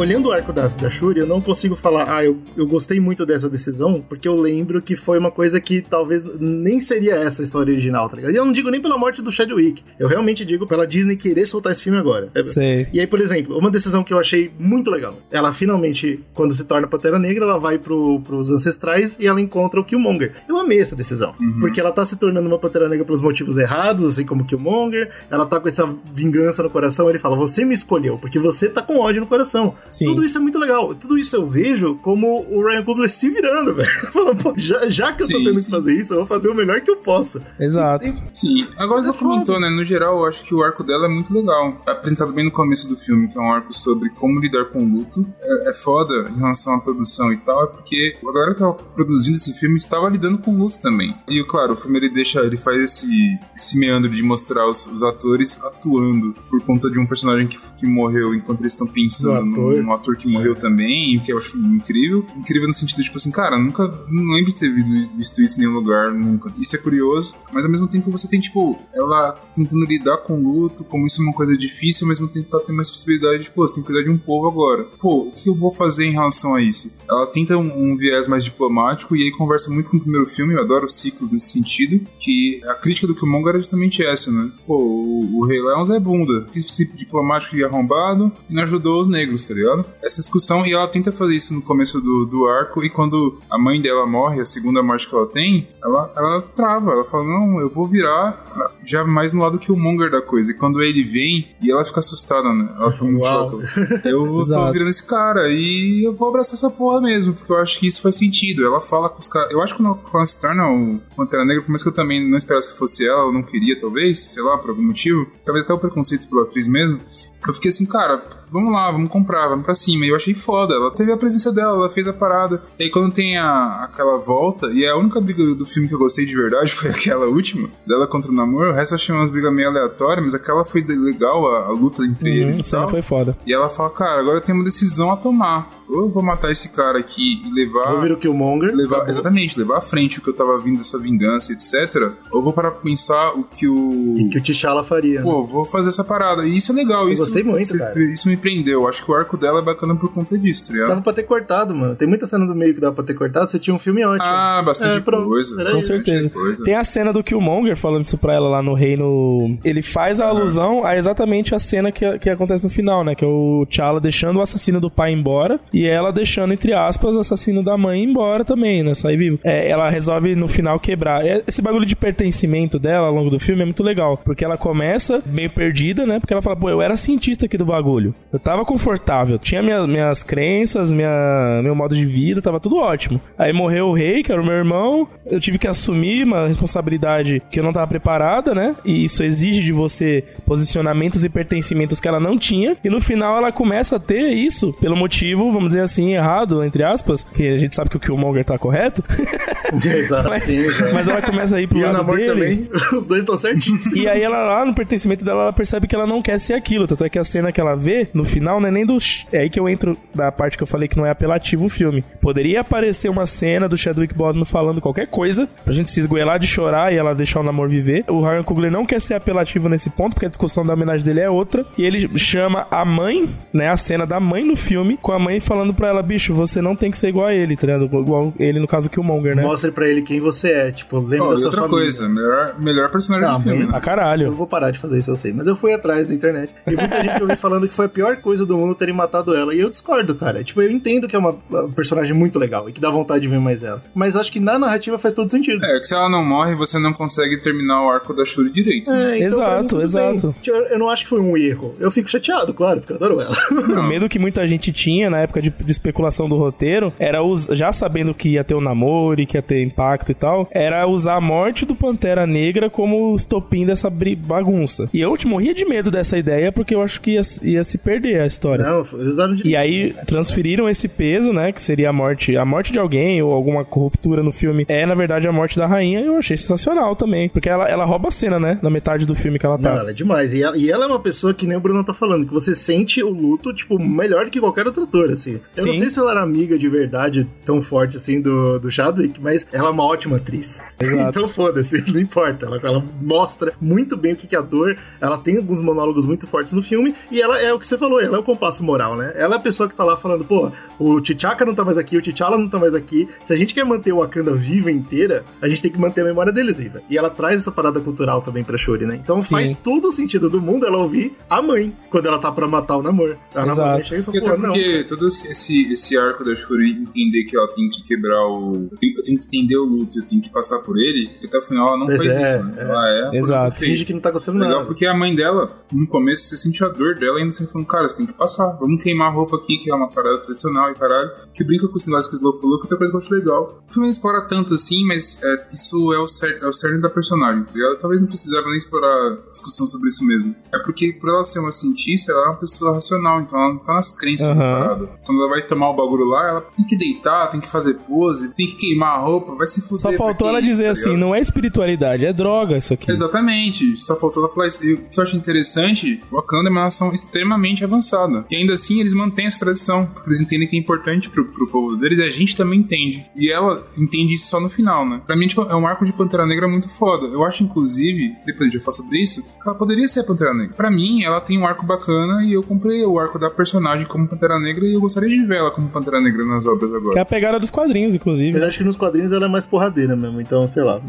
[0.00, 3.26] Olhando o arco da, da Shuri, eu não consigo falar, ah, eu, eu gostei muito
[3.26, 7.44] dessa decisão, porque eu lembro que foi uma coisa que talvez nem seria essa a
[7.44, 8.32] história original, tá ligado?
[8.32, 11.44] E eu não digo nem pela morte do Chadwick, eu realmente digo pela Disney querer
[11.44, 12.30] soltar esse filme agora.
[12.34, 12.88] É- Sei.
[12.94, 15.18] E aí, por exemplo, uma decisão que eu achei muito legal.
[15.30, 19.78] Ela finalmente, quando se torna Pantera Negra, ela vai pro, pros ancestrais e ela encontra
[19.78, 20.32] o Killmonger.
[20.48, 21.34] Eu amei essa decisão.
[21.60, 25.10] Porque ela tá se tornando uma Pantera Negra pelos motivos errados, assim como Killmonger.
[25.30, 27.10] Ela tá com essa vingança no coração.
[27.10, 29.74] Ele fala: Você me escolheu, porque você tá com ódio no coração.
[29.90, 30.04] Sim.
[30.06, 30.94] Tudo isso é muito legal.
[30.94, 33.88] Tudo isso eu vejo como o Ryan Coogler se virando, velho.
[34.12, 35.64] Falando, "Pô, já, já que eu tô Sim, tendo sim.
[35.64, 37.42] que fazer isso, eu vou fazer o melhor que eu possa.
[37.58, 38.06] Exato.
[38.34, 39.68] Sim, agora você É comentou, né?
[39.70, 41.82] No geral, eu acho que o arco dela é muito legal.
[41.86, 44.82] É apresentado bem no começo do filme, que é um arco sobre como lidar com
[44.82, 45.26] o luto.
[45.40, 48.72] É, é foda em relação à produção e tal, é porque a galera que tava
[48.74, 51.14] produzindo esse filme estava lidando com o luto também.
[51.28, 55.02] E, claro, o filme ele deixa, ele faz esse, esse meandro de mostrar os, os
[55.02, 59.79] atores atuando por conta de um personagem que, que morreu enquanto eles estão pensando Do
[59.82, 62.24] num ator que morreu também, o que eu acho incrível.
[62.36, 65.64] Incrível no sentido, tipo assim, cara, nunca não lembro de ter vi- visto isso em
[65.64, 66.52] nenhum lugar, nunca.
[66.58, 70.52] Isso é curioso, mas ao mesmo tempo você tem, tipo, ela tentando lidar com o
[70.52, 73.50] luto, como isso é uma coisa difícil, ao mesmo tempo ela tem uma responsabilidade de,
[73.50, 74.84] pô, você tem que cuidar de um povo agora.
[75.00, 76.92] Pô, o que eu vou fazer em relação a isso?
[77.08, 80.54] Ela tenta um, um viés mais diplomático e aí conversa muito com o primeiro filme,
[80.54, 84.50] eu adoro os ciclos nesse sentido, que a crítica do Killmonger era justamente essa, né?
[84.66, 89.08] Pô, o, o Rei Leão é bunda, esse diplomático e arrombado e não ajudou os
[89.08, 89.59] negros, tá ligado?
[90.02, 93.58] Essa discussão, e ela tenta fazer isso no começo do, do arco, e quando a
[93.58, 97.60] mãe dela morre, a segunda morte que ela tem, ela, ela trava, ela fala, não,
[97.60, 98.50] eu vou virar
[98.84, 100.50] já mais no lado que o Monger da coisa.
[100.52, 102.74] E quando ele vem, e ela fica assustada, né?
[102.76, 103.50] Ela toma um Uau.
[103.50, 104.08] choque.
[104.08, 107.78] Eu tô virando esse cara, e eu vou abraçar essa porra mesmo, porque eu acho
[107.78, 108.64] que isso faz sentido.
[108.64, 109.50] Ela fala com os caras.
[109.50, 112.28] Eu acho que quando ela se torna o Pantera Negra, por mais que eu também
[112.28, 115.64] não esperasse que fosse ela, eu não queria, talvez, sei lá, por algum motivo, talvez
[115.64, 117.00] até o preconceito pela atriz mesmo.
[117.46, 118.18] Eu fiquei assim, cara,
[118.50, 120.04] vamos lá, vamos comprar, vamos pra cima.
[120.04, 120.74] E eu achei foda.
[120.74, 122.62] Ela teve a presença dela, ela fez a parada.
[122.78, 125.98] E aí quando tem a, aquela volta, e a única briga do filme que eu
[125.98, 128.70] gostei de verdade foi aquela última, dela contra o namoro.
[128.70, 132.02] O resto eu achei umas brigas meio aleatórias, mas aquela foi legal, a, a luta
[132.04, 132.60] entre Uhum, eles.
[132.60, 133.36] a cena foi foda.
[133.46, 135.70] e ela fala, cara, agora eu tenho uma decisão a tomar.
[135.90, 137.92] Ou eu vou matar esse cara aqui e levar.
[137.92, 138.74] Vou ver o Killmonger.
[138.74, 142.12] levar, exatamente, levar à frente o que eu tava vindo dessa vingança, etc.
[142.30, 144.14] Ou vou parar pra pensar o que o.
[144.16, 145.22] Que, que o T'Challa faria.
[145.22, 146.46] Pô, vou fazer essa parada.
[146.46, 147.06] E isso é legal.
[147.06, 147.98] Eu isso, gostei muito, isso, cara.
[148.02, 148.86] Isso me prendeu.
[148.88, 150.88] Acho que o arco dela é bacana por conta disso, tá ligado?
[150.90, 151.94] Dava pra ter cortado, mano.
[151.96, 153.48] Tem muita cena do meio que dava pra ter cortado.
[153.48, 154.22] Você tinha um filme ótimo.
[154.24, 155.28] Ah, bastante É, pronto.
[155.28, 155.64] coisa.
[155.70, 155.86] Com isso.
[155.86, 156.30] certeza.
[156.30, 156.64] coisa.
[156.64, 159.58] Tem a cena do Killmonger falando isso pra ela lá no reino.
[159.64, 163.14] Ele faz a alusão a exatamente a cena que, que acontece no final, né?
[163.14, 167.16] Que é o T'Challa deixando o assassino do pai embora e ela deixando, entre aspas,
[167.16, 168.94] o assassino da mãe embora também, né?
[168.94, 169.38] Sair vivo.
[169.44, 171.24] É, ela resolve no final quebrar.
[171.26, 174.16] É, Esse bagulho de pertencimento dela ao longo do filme é muito legal.
[174.24, 176.18] Porque ela começa meio perdida, né?
[176.20, 178.14] Porque ela fala, pô, eu era cientista aqui do bagulho.
[178.32, 183.20] Eu tava confortável, tinha minha- minhas crenças, minha, meu modo de vida, tava tudo ótimo.
[183.38, 185.08] Aí morreu o rei, que era o meu irmão.
[185.26, 188.76] Eu tive que assumir uma responsabilidade que eu não tava preparada, né?
[188.84, 192.76] E isso exige de você posicionamentos e pertencimentos que ela não tinha.
[192.84, 196.82] E no final ela começa a ter isso pelo motivo, vamos dizer assim, errado, entre
[196.82, 199.02] aspas, que a gente sabe que o Killmonger tá correto.
[199.84, 200.92] Exato, mas, sim, exato.
[200.92, 202.26] mas ela começa a ir pro E lado dele.
[202.26, 202.68] também.
[202.96, 203.86] Os dois estão certinhos.
[203.92, 206.86] E aí ela lá no pertencimento dela, ela percebe que ela não quer ser aquilo.
[206.86, 208.98] Tanto é que a cena que ela vê, no final, não é nem do.
[209.32, 211.68] É aí que eu entro da parte que eu falei que não é apelativo o
[211.68, 212.04] filme.
[212.20, 216.46] Poderia aparecer uma cena do Chadwick Boseman falando qualquer coisa, pra gente se esgoelar de
[216.46, 218.04] chorar e ela deixar o namoro viver.
[218.08, 221.20] O Ryan Coogler não quer ser apelativo nesse ponto, porque a discussão da homenagem dele
[221.20, 221.64] é outra.
[221.78, 223.68] E ele chama a mãe, né?
[223.68, 226.76] A cena da mãe no filme, com a mãe falando pra ela, bicho, você não
[226.76, 227.86] tem que ser igual a ele, tá ligado?
[227.86, 229.42] Igual ele, no caso, Killmonger, né?
[229.42, 230.70] Mostre pra ele quem você é.
[230.70, 231.82] Tipo, lembra Ó, da sua outra família.
[231.82, 233.58] coisa, melhor, melhor personagem Não, do filme.
[233.58, 233.70] bem- né?
[233.72, 234.32] Pra Eu caralho.
[234.32, 235.32] vou parar de fazer isso, eu sei.
[235.32, 236.54] Mas eu fui atrás da internet.
[236.66, 239.52] E muita gente ouviu falando que foi a pior coisa do mundo terem matado ela.
[239.52, 240.44] E eu discordo, cara.
[240.44, 243.28] Tipo, eu entendo que é uma uma personagem muito legal e que dá vontade de
[243.28, 243.82] ver mais ela.
[243.94, 245.64] Mas acho que na narrativa faz todo sentido.
[245.64, 248.90] É, que se ela não morre, você não consegue terminar o arco da Shuri direito.
[248.90, 249.18] né?
[249.18, 250.26] É, então, pra mim, Exato, exato.
[250.28, 250.34] bem.
[250.42, 251.74] Tipo, Eu, eu não acho que foi um erro.
[251.80, 253.34] Eu fico chateado, claro, porque eu adoro ela.
[253.80, 257.48] O medo que muita gente tinha na época de, de especulação do roteiro era, us-
[257.52, 260.86] já sabendo que ia ter o namoro e que ia ter impacto e tal, era
[260.86, 264.88] usar a morte do Pantera Negra como estopim dessa bagunça.
[264.92, 267.78] E eu te morria de medo dessa ideia porque eu acho que ia, ia se
[267.78, 268.64] perder a história.
[268.64, 271.52] Não, eles usaram de E aí transferiram esse peso, né?
[271.52, 274.64] Que seria a morte, a morte de alguém ou alguma ruptura no filme.
[274.68, 276.00] É, na verdade, a morte da rainha.
[276.00, 277.28] E eu achei sensacional também.
[277.28, 278.58] Porque ela, ela rouba a cena, né?
[278.62, 279.72] Na metade do filme que ela tá.
[279.74, 280.32] Não, ela é demais.
[280.34, 282.54] E ela, e ela é uma pessoa que nem o Bruno tá falando, que você
[282.54, 285.29] sente o luto, tipo, melhor do que qualquer outro ator, assim.
[285.56, 285.80] Eu não Sim.
[285.80, 289.68] sei se ela era amiga de verdade tão forte assim do, do Chadwick, mas ela
[289.68, 290.62] é uma ótima atriz.
[290.80, 291.08] Exato.
[291.10, 292.46] então foda-se, não importa.
[292.46, 296.06] Ela, ela mostra muito bem o que que é a dor, ela tem alguns monólogos
[296.06, 298.64] muito fortes no filme, e ela é o que você falou, ela é o compasso
[298.64, 299.12] moral, né?
[299.16, 301.96] Ela é a pessoa que tá lá falando, pô, o T'Chaka não tá mais aqui,
[301.96, 303.08] o T'Challa não tá mais aqui.
[303.24, 306.04] Se a gente quer manter o Wakanda viva inteira, a gente tem que manter a
[306.04, 306.80] memória deles viva.
[306.88, 308.96] E ela traz essa parada cultural também pra Shuri, né?
[309.02, 309.30] Então Sim.
[309.30, 312.76] faz todo o sentido do mundo ela ouvir a mãe quando ela tá pra matar
[312.76, 313.16] o namoro.
[313.34, 313.46] A Exato.
[313.46, 314.48] namorada chega e fala, pô, não.
[314.52, 318.68] porque todo esse, esse arco da Shuri entender que ela tem que quebrar o.
[318.70, 321.38] Eu tenho, eu tenho que entender o luto, eu tenho que passar por ele, até
[321.38, 322.54] o final ela não Pois faz é, isso, né?
[322.56, 322.62] é.
[322.62, 323.18] Ela é.
[323.18, 323.58] Exato.
[323.58, 324.66] Finge que não tá acontecendo Legal, nada.
[324.66, 327.66] porque a mãe dela, no começo, você sente a dor dela e ainda você falando,
[327.66, 328.56] cara, você tem que passar.
[328.60, 331.10] Vamos queimar a roupa aqui, que é uma parada tradicional e caralho.
[331.34, 333.14] Que brinca com esse negócio que o Slow falou, que outra coisa que eu acho
[333.14, 333.62] legal.
[333.68, 336.78] O filme não explora tanto assim, mas é, isso é o, cer é o cerne
[336.80, 337.78] da personagem, tá ligado?
[337.78, 340.34] Talvez não precisava nem explorar discussão sobre isso mesmo.
[340.52, 343.58] É porque, por ela ser uma cientista, ela é uma pessoa racional, então ela não
[343.58, 344.60] tá nas crenças da Aham.
[344.60, 344.86] parada.
[345.10, 348.32] Quando ela vai tomar o bagulho lá, ela tem que deitar, tem que fazer pose,
[348.34, 349.78] tem que queimar a roupa, vai se fuder.
[349.78, 351.00] Só faltou ela é isso, dizer tá assim, ligado?
[351.00, 352.90] não é espiritualidade, é droga isso aqui.
[352.90, 354.64] Exatamente, só faltou ela falar isso.
[354.64, 358.24] E o que eu acho interessante, o Wakanda é uma nação extremamente avançada.
[358.30, 361.48] E ainda assim eles mantêm essa tradição, porque eles entendem que é importante pro, pro
[361.48, 363.04] povo deles e a gente também entende.
[363.16, 365.00] E ela entende isso só no final, né?
[365.04, 367.06] Pra mim, tipo, é um arco de Pantera Negra muito foda.
[367.06, 370.54] Eu acho, inclusive, depois gente vai falar sobre isso, que ela poderia ser Pantera Negra.
[370.54, 374.06] Pra mim, ela tem um arco bacana e eu comprei o arco da personagem como
[374.06, 376.92] Pantera Negra e eu gostaria de ver ela como Pantera Negra nas obras agora.
[376.92, 378.32] Que é a pegada dos quadrinhos, inclusive.
[378.32, 380.80] Mas acho que nos quadrinhos ela é mais porradeira mesmo, então, sei lá,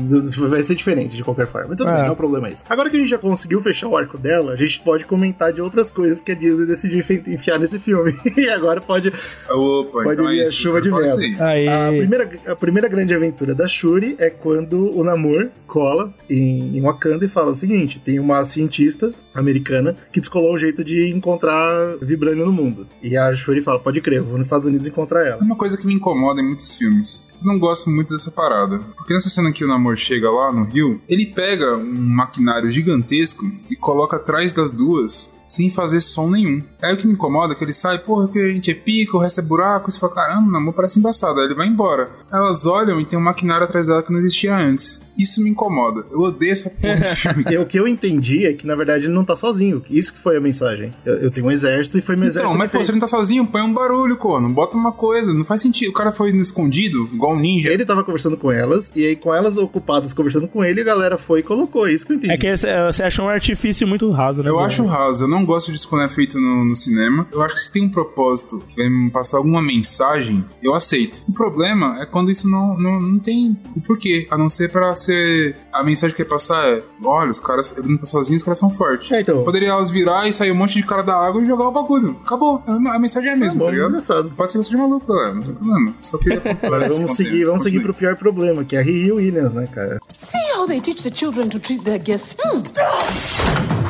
[0.49, 1.67] vai ser diferente de qualquer forma.
[1.69, 1.93] Mas tudo É.
[1.93, 2.63] bem, não é um problema isso.
[2.69, 5.61] Agora que a gente já conseguiu fechar o arco dela, a gente pode comentar de
[5.61, 8.13] outras coisas que a Disney decidiu enfi- enfiar nesse filme.
[8.37, 9.09] e agora pode,
[9.49, 10.53] Opa, pode então é vir a isso.
[10.61, 10.91] chuva de.
[11.39, 11.67] Aí.
[11.67, 16.81] A primeira, a primeira grande aventura da Shuri é quando o Namor cola em, em
[16.81, 21.95] Wakanda e fala o seguinte: tem uma cientista americana que descolou um jeito de encontrar
[22.01, 22.87] vibrânio no mundo.
[23.01, 25.41] E a Shuri fala: pode crer, vou nos Estados Unidos encontrar ela.
[25.41, 27.30] É uma coisa que me incomoda em muitos filmes.
[27.45, 28.79] Não gosto muito dessa parada.
[28.95, 33.45] Porque nessa cena que o Namor chega lá no Rio, ele pega um maquinário gigantesco
[33.69, 36.63] e coloca atrás das duas sem fazer som nenhum.
[36.81, 39.17] Aí o que me incomoda é que ele sai, porra, que a gente é pica,
[39.17, 41.39] o resto é buraco, e você fala, caramba, o namoro parece embaçado.
[41.39, 42.09] Aí ele vai embora.
[42.31, 45.01] Elas olham e tem um maquinário atrás dela que não existia antes.
[45.17, 46.05] Isso me incomoda.
[46.09, 47.57] Eu odeio essa porra de filme.
[47.57, 49.83] O que eu entendi é que, na verdade, ele não tá sozinho.
[49.89, 50.91] Isso que foi a mensagem.
[51.05, 53.07] Eu, eu tenho um exército e foi meu exército Então, mas pô, você não tá
[53.07, 54.49] sozinho, põe um barulho, Cono.
[54.49, 55.33] Bota uma coisa.
[55.33, 55.89] Não faz sentido.
[55.89, 57.69] O cara foi no escondido, igual um ninja.
[57.69, 61.17] Ele tava conversando com elas, e aí com elas ocupadas conversando com ele, a galera
[61.17, 61.87] foi e colocou.
[61.87, 62.33] Isso que eu entendi.
[62.33, 64.49] É que esse- você achou um artifício muito raso, né?
[64.49, 67.27] Eu acho raso, eu não gosto disso quando é feito no, no cinema.
[67.31, 71.23] Eu acho que se tem um propósito que vai me passar alguma mensagem, eu aceito.
[71.27, 74.93] O problema é quando isso não, não, não tem o porquê, a não ser pra
[74.95, 75.55] ser.
[75.73, 78.59] A mensagem que quer passar é: olha, os caras, eles não estão sozinhos, os caras
[78.59, 79.11] são fortes.
[79.11, 79.43] É, então.
[79.43, 82.15] Poderia elas virar e sair um monte de cara da água e jogar o bagulho.
[82.25, 82.61] Acabou.
[82.67, 83.89] A mensagem é a mesma, bom, tá ligado?
[83.89, 84.31] engraçado.
[84.35, 85.93] Pode ser que eu seja maluco, galera, não tem problema.
[86.01, 86.17] Só
[86.63, 89.67] Agora esse vamos seguir, vamos seguir pro pior problema, que é a Riri Williams, né,
[89.67, 89.99] cara?
[90.17, 92.35] See how they teach the children to treat their guests.
[92.39, 93.80] Hmm.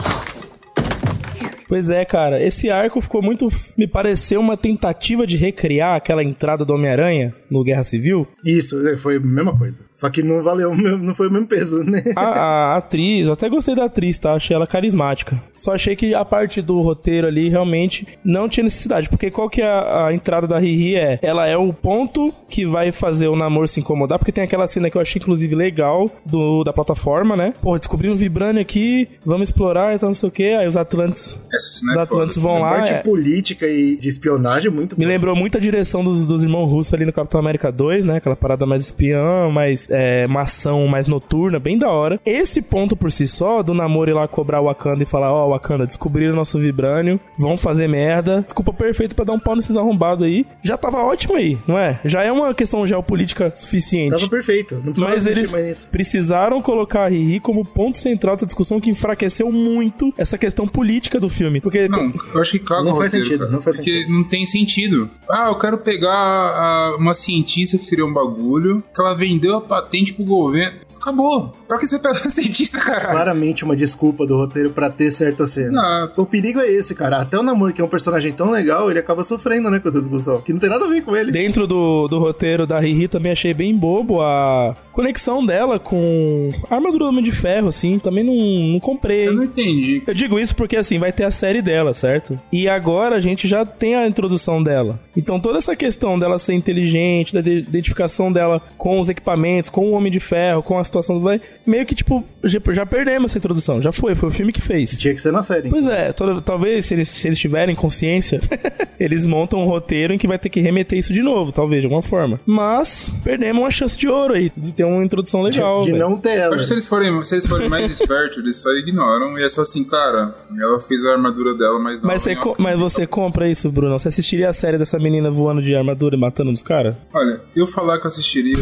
[1.71, 2.43] Pois é, cara.
[2.43, 3.47] Esse arco ficou muito.
[3.77, 8.27] Me pareceu uma tentativa de recriar aquela entrada do Homem-Aranha no Guerra Civil.
[8.43, 9.85] Isso, é, foi a mesma coisa.
[9.93, 12.03] Só que não valeu, não foi o mesmo peso, né?
[12.13, 14.33] A, a atriz, eu até gostei da atriz, tá?
[14.33, 15.41] Achei ela carismática.
[15.55, 19.07] Só achei que a parte do roteiro ali realmente não tinha necessidade.
[19.07, 21.19] Porque qual que é a, a entrada da Riri é?
[21.21, 24.19] Ela é o ponto que vai fazer o namoro se incomodar.
[24.19, 27.53] Porque tem aquela cena que eu achei, inclusive, legal do, da plataforma, né?
[27.61, 30.51] Pô, descobri um Vibranium aqui, vamos explorar, então não sei o que.
[30.51, 31.39] Aí os Atlantes.
[31.61, 32.69] Essa cena Os Atlantes vão lá.
[32.71, 35.09] parte é- política e de espionagem é muito Me boa.
[35.15, 38.17] lembrou muito a direção dos, dos irmãos russos ali no Capitão América 2, né?
[38.17, 42.19] Aquela parada mais espiã, mais é, uma ação mais noturna, bem da hora.
[42.25, 45.49] Esse ponto por si só, do namoro ir lá cobrar o Wakanda e falar: Ó,
[45.49, 48.41] Wakanda, descobriram nosso vibrânio, vão fazer merda.
[48.41, 50.45] Desculpa perfeito pra dar um pau nesses arrombados aí.
[50.63, 51.99] Já tava ótimo aí, não é?
[52.05, 54.11] Já é uma questão geopolítica suficiente.
[54.11, 54.75] Tava perfeito.
[54.75, 59.51] Não precisava Mas eles precisaram colocar a Riri como ponto central da discussão que enfraqueceu
[59.51, 61.50] muito essa questão política do filme.
[61.59, 63.91] Porque Não, eu acho que caga Não o faz roteiro, sentido, cara, não faz porque
[63.91, 64.13] sentido.
[64.13, 65.09] não tem sentido.
[65.29, 69.61] Ah, eu quero pegar a- uma cientista que criou um bagulho, que ela vendeu a
[69.61, 70.79] patente pro governo.
[70.95, 71.51] Acabou.
[71.67, 73.07] Pra que você pega a cientista, cara?
[73.11, 75.71] claramente uma desculpa do roteiro pra ter certas cenas.
[75.73, 76.21] Exato.
[76.21, 77.17] O perigo é esse, cara.
[77.17, 79.99] Até o Namor, que é um personagem tão legal, ele acaba sofrendo, né, com essa
[79.99, 80.41] discussão.
[80.41, 81.31] Que não tem nada a ver com ele.
[81.31, 86.75] Dentro do, do roteiro da Riri também achei bem bobo a conexão dela com a
[86.75, 89.27] armadura do Homem de Ferro, assim, também não, não comprei.
[89.27, 90.03] Eu não entendi.
[90.05, 92.39] Eu digo isso porque, assim, vai ter a série dela, certo?
[92.51, 94.99] E agora a gente já tem a introdução dela.
[95.17, 99.87] Então toda essa questão dela ser inteligente, da de- identificação dela com os equipamentos, com
[99.87, 101.21] o Homem de Ferro, com a situação do...
[101.23, 103.81] vai- Meio que, tipo, já, perdemos essa introdução.
[103.81, 104.97] Já foi, foi o filme que fez.
[104.99, 105.69] Tinha que ser na série.
[105.69, 108.39] Pois é, toda- talvez se eles, se eles tiverem consciência,
[108.99, 111.87] eles montam um roteiro em que vai ter que remeter isso de novo, talvez, de
[111.87, 112.39] alguma forma.
[112.45, 115.81] Mas perdemos uma chance de ouro aí, de ter uma introdução legal.
[115.81, 116.55] de, de não ter Eu ela.
[116.55, 119.49] acho que se eles forem, se eles forem mais espertos, eles só ignoram e é
[119.49, 123.47] só assim, cara, ela fez a armadura dela, mas Mas você, co- mas você compra
[123.49, 123.97] isso, Bruno?
[123.99, 126.95] Você assistiria a série dessa menina voando de armadura e matando os caras?
[127.13, 128.57] Olha, eu falar que eu assistiria,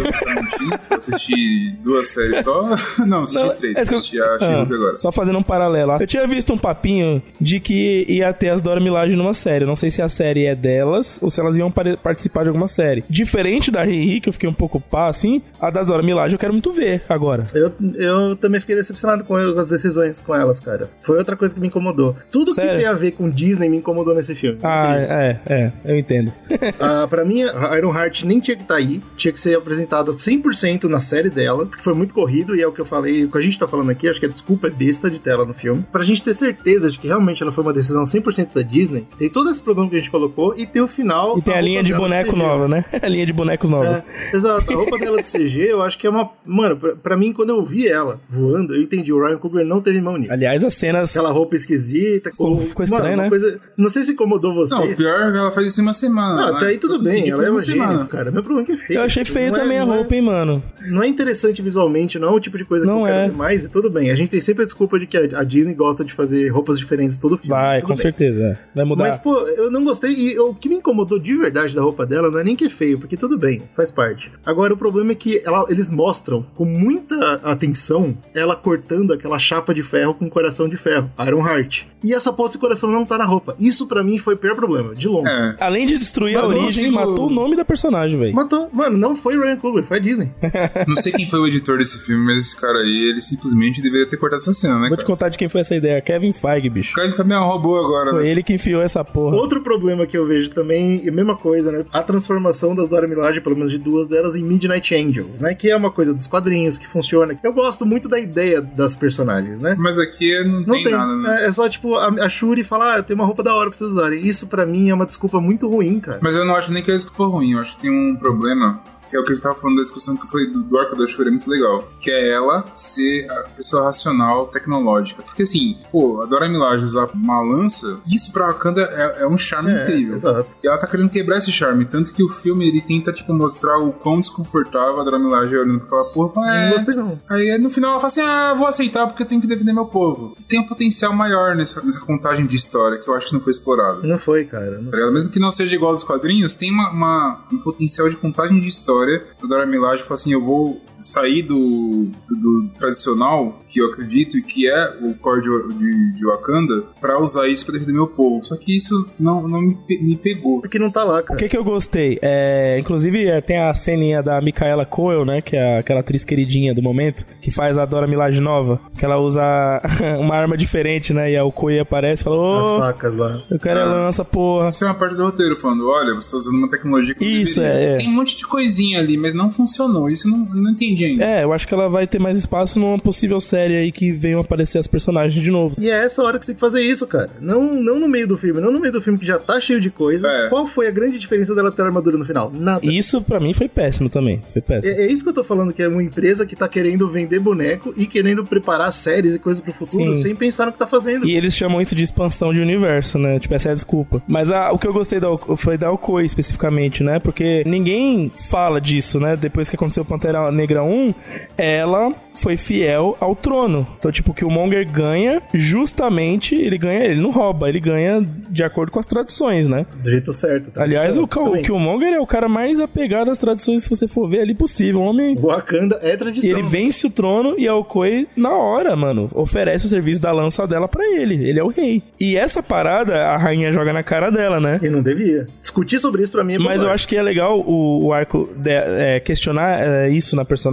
[0.91, 2.69] eu assisti duas séries só.
[3.05, 3.75] Não, assisti Não, três.
[3.77, 4.97] é que assisti a Ah, agora.
[4.97, 5.93] Só fazendo um paralelo.
[5.99, 9.63] Eu tinha visto um papinho de que ia ter as Dora Milaje numa série.
[9.63, 12.49] Eu Não sei se a série é delas ou se elas iam pare- participar de
[12.49, 13.03] alguma série.
[13.09, 16.39] Diferente da Riri, que eu fiquei um pouco pá, assim, a das Dora Milaje eu
[16.39, 17.45] quero muito ver agora.
[17.53, 20.89] Eu, eu também fiquei decepcionado com as decisões com elas, cara.
[21.01, 22.15] Foi outra coisa que me incomodou.
[22.31, 22.71] Tudo Sério?
[22.71, 24.59] que tem a ver com Disney me incomodou nesse filme.
[24.63, 26.31] Ah, é, é, eu entendo.
[26.79, 29.01] Ah, pra mim, a Iron Heart nem tinha que estar aí.
[29.17, 32.71] Tinha que ser apresentada 100% na série dela, porque foi muito corrido e é o
[32.71, 33.25] que eu falei.
[33.25, 35.45] O que a gente tá falando aqui, acho que a desculpa é besta de tela
[35.45, 35.85] no filme.
[35.91, 39.29] Pra gente ter certeza de que realmente ela foi uma decisão 100% da Disney, tem
[39.29, 41.37] todo esse problema que a gente colocou e tem o final.
[41.37, 42.85] E tem a roupa linha de boneco nova, né?
[43.01, 44.03] A linha de bonecos nova.
[44.31, 44.71] É, exato.
[44.71, 46.29] A roupa dela de CG, eu acho que é uma.
[46.45, 49.11] Mano, pra, pra mim, quando eu vi ela voando, eu entendi.
[49.11, 50.31] O Ryan Coogler não teve mão nisso.
[50.31, 51.11] Aliás, as cenas.
[51.11, 52.31] Aquela roupa esquisita.
[52.39, 53.29] Ficou- o- ficou estranho, uma né?
[53.29, 54.79] coisa- não sei se incomodou vocês.
[54.79, 56.41] Não, o pior é que ela faz isso em uma semana.
[56.41, 56.57] Não, né?
[56.57, 57.91] até aí tudo bem, ela é uma semana.
[57.93, 58.31] gênio, cara.
[58.31, 58.99] Meu problema é que é feio.
[58.99, 60.63] Eu achei feio Não é- também a não é- roupa, hein, mano.
[60.89, 63.27] Não é interessante visualmente, não é o tipo de coisa Não que eu quero é.
[63.29, 64.09] ver mais, e tudo bem.
[64.09, 66.79] A gente tem sempre a desculpa de que a, a Disney gosta de fazer roupas
[66.79, 67.49] diferentes todo filme.
[67.49, 67.97] Vai, com bem.
[67.97, 68.41] certeza.
[68.43, 68.57] é.
[68.73, 69.03] Vai mudar.
[69.03, 70.11] Mas, pô, eu não gostei.
[70.13, 72.69] E o que me incomodou de verdade da roupa dela não é nem que é
[72.69, 74.31] feio, porque tudo bem, faz parte.
[74.45, 79.73] Agora, o problema é que ela- eles mostram com muita atenção ela cortando aquela chapa
[79.73, 81.83] de ferro com coração de ferro, Iron Heart.
[82.03, 83.55] E essa ponta de coração não tá na roupa.
[83.59, 85.29] Isso pra mim foi o pior problema, de longe.
[85.29, 85.55] É.
[85.59, 88.35] Além de destruir Mas a origem, consigo- matou o nome da personagem, velho.
[88.35, 88.69] Matou.
[88.71, 90.31] Mano, não foi Ryan Coogler, foi a Disney.
[90.87, 94.05] Não sei quem foi o editor desse filme, mas esse cara aí, ele simplesmente deveria
[94.07, 95.07] ter cortado essa cena, né, Vou te cara?
[95.07, 96.01] contar de quem foi essa ideia.
[96.01, 96.91] Kevin Feige, bicho.
[96.93, 98.29] O cara foi meio robô agora, Foi né?
[98.29, 99.35] ele que enfiou essa porra.
[99.35, 101.85] Outro problema que eu vejo também, e a mesma coisa, né?
[101.91, 105.53] A transformação das Dora Milaje, pelo menos de duas delas, em Midnight Angels, né?
[105.53, 107.37] Que é uma coisa dos quadrinhos, que funciona.
[107.43, 109.75] Eu gosto muito da ideia das personagens, né?
[109.77, 110.91] Mas aqui não, Não tem, tem.
[110.93, 111.43] nada, né?
[111.43, 113.69] É, é só, tipo, a, a Shuri falar, ah, eu tenho uma roupa da hora
[113.69, 114.25] pra vocês usarem.
[114.25, 116.19] Isso, pra mim, é uma desculpa muito ruim, cara.
[116.21, 118.81] Mas eu não acho nem que a desculpa ruim, eu acho que tem um problema.
[119.09, 120.77] Que é o que a gente tava falando da discussão que eu falei do, do
[120.77, 121.87] arco da Shuri, é muito legal.
[121.99, 125.23] Que é ela ser a pessoa racional, tecnológica.
[125.23, 129.37] Porque assim, pô, a Dora Milaje usar uma lança, isso pra Wakanda é, é um
[129.37, 130.15] charme É, incrível.
[130.15, 130.49] exato.
[130.63, 131.85] E ela tá querendo quebrar esse charme.
[131.85, 135.59] Tanto que o filme ele tenta, tipo, mostrar o quão desconfortável a Dora Milaje é
[135.59, 136.33] olhando pra aquela porra.
[136.33, 137.19] Fala, Não é, gostei, não.
[137.29, 139.85] Aí no final ela fala assim: ah, vou aceitar porque eu tenho que defender meu
[139.85, 140.35] povo.
[140.39, 143.41] E tem um potencial maior nessa, nessa contagem de história que eu acho que não
[143.41, 144.05] foi explorado.
[144.05, 144.79] Não foi, cara.
[144.79, 145.13] Não Tá ligado?
[145.13, 148.67] Mesmo que não seja igual aos quadrinhos, tem uma, uma- um potencial de contagem de
[148.67, 148.98] história.
[149.41, 154.37] O Dora Milaje fala assim: eu vou sair do, do, do tradicional, que eu acredito,
[154.37, 158.07] e que é o core de, de, de Wakanda, pra usar isso pra defender meu
[158.07, 158.43] povo.
[158.43, 160.61] Só que isso não, não me, me pegou.
[160.61, 161.39] Porque não tá lá, O cara.
[161.39, 162.19] que que eu gostei?
[162.21, 165.41] É, inclusive, é, tem a ceninha da Micaela Coel, né?
[165.41, 168.79] Que é aquela atriz queridinha do momento, que faz a Dora Milaje nova.
[168.97, 169.41] Que ela usa
[170.19, 171.31] uma arma diferente, né?
[171.31, 173.41] E aí o Coelho aparece e fala: As Ô, facas lá.
[173.49, 174.69] eu quero a lança, porra.
[174.69, 177.61] Isso é uma parte do roteiro, falando: olha, você tá usando uma tecnologia que Isso,
[177.61, 177.95] é, é.
[177.95, 180.09] Tem um monte de coisinha ali, mas não funcionou.
[180.09, 181.23] Isso eu não, eu não entendi ainda.
[181.25, 184.39] É, eu acho que ela vai ter mais espaço numa possível série aí que venham
[184.41, 185.75] aparecer as personagens de novo.
[185.79, 187.29] E é essa hora que você tem que fazer isso, cara.
[187.41, 189.79] Não, não no meio do filme, não no meio do filme que já tá cheio
[189.79, 190.27] de coisa.
[190.27, 190.49] É.
[190.49, 192.51] Qual foi a grande diferença dela ter armadura no final?
[192.53, 192.85] Nada.
[192.85, 194.41] Isso pra mim foi péssimo também.
[194.51, 194.93] Foi péssimo.
[194.93, 197.39] É, é isso que eu tô falando, que é uma empresa que tá querendo vender
[197.39, 200.21] boneco e querendo preparar séries e coisas pro futuro Sim.
[200.21, 201.25] sem pensar no que tá fazendo.
[201.27, 203.39] E eles chamam isso de expansão de universo, né?
[203.39, 204.21] Tipo, essa é a desculpa.
[204.27, 207.19] Mas a- o que eu gostei da, foi da Okoi especificamente, né?
[207.19, 209.35] Porque ninguém fala disso, né?
[209.35, 211.13] Depois que aconteceu Pantera Negra 1,
[211.57, 213.85] ela foi fiel ao trono.
[213.97, 218.63] Então, tipo, que o Monger ganha, justamente, ele ganha, ele não rouba, ele ganha de
[218.63, 219.85] acordo com as tradições, né?
[220.01, 220.71] Do jeito certo.
[220.71, 221.27] tá Aliás, o, o.
[221.61, 225.01] Killmonger é o cara mais apegado às tradições, se você for ver ali possível.
[225.01, 226.49] Um homem Wakanda é tradição.
[226.49, 230.65] ele vence o trono e a Okoi, na hora, mano, oferece o serviço da lança
[230.67, 231.47] dela pra ele.
[231.47, 232.01] Ele é o rei.
[232.19, 234.79] E essa parada, a rainha joga na cara dela, né?
[234.81, 235.47] E não devia.
[235.59, 238.49] Discutir sobre isso pra mim é Mas eu acho que é legal o, o arco
[238.55, 240.68] de- é, questionar é, isso na personagem,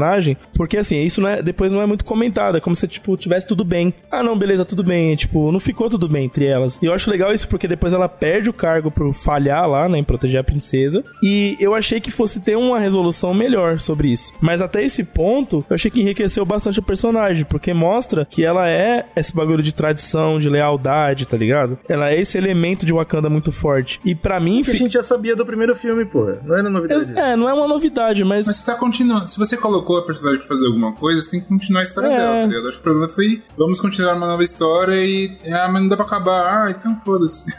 [0.54, 2.56] porque assim, isso não é- depois não é muito comentado.
[2.56, 3.92] É como se, tipo, tivesse tudo bem.
[4.10, 5.14] Ah, não, beleza, tudo bem.
[5.16, 6.78] Tipo, não ficou tudo bem entre elas.
[6.82, 9.98] E eu acho legal isso porque depois ela perde o cargo por falhar lá, né,
[9.98, 11.04] em proteger a princesa.
[11.22, 14.32] E eu achei que fosse ter uma resolução melhor sobre isso.
[14.40, 18.68] Mas até esse ponto, eu achei que enriqueceu bastante o personagem, porque mostra que ela
[18.68, 21.78] é esse bagulho de tradição, de lealdade, tá ligado?
[21.88, 24.00] Ela é esse elemento de Wakanda muito forte.
[24.04, 26.38] E pra mim, Que a fi- gente já sabia do primeiro filme, porra.
[26.44, 27.12] Não era novidade.
[27.18, 28.46] é, não é uma novidade, mas.
[28.46, 29.26] Mas você tá continuando.
[29.26, 32.08] Se você colocou a personagem pra fazer alguma coisa, você tem que continuar a história
[32.08, 32.16] É.
[32.16, 32.68] dela, tá ligado?
[32.68, 35.36] Acho que o problema foi vamos continuar uma nova história e.
[35.50, 36.66] Ah, mas não dá pra acabar.
[36.66, 37.46] Ah, então foda-se.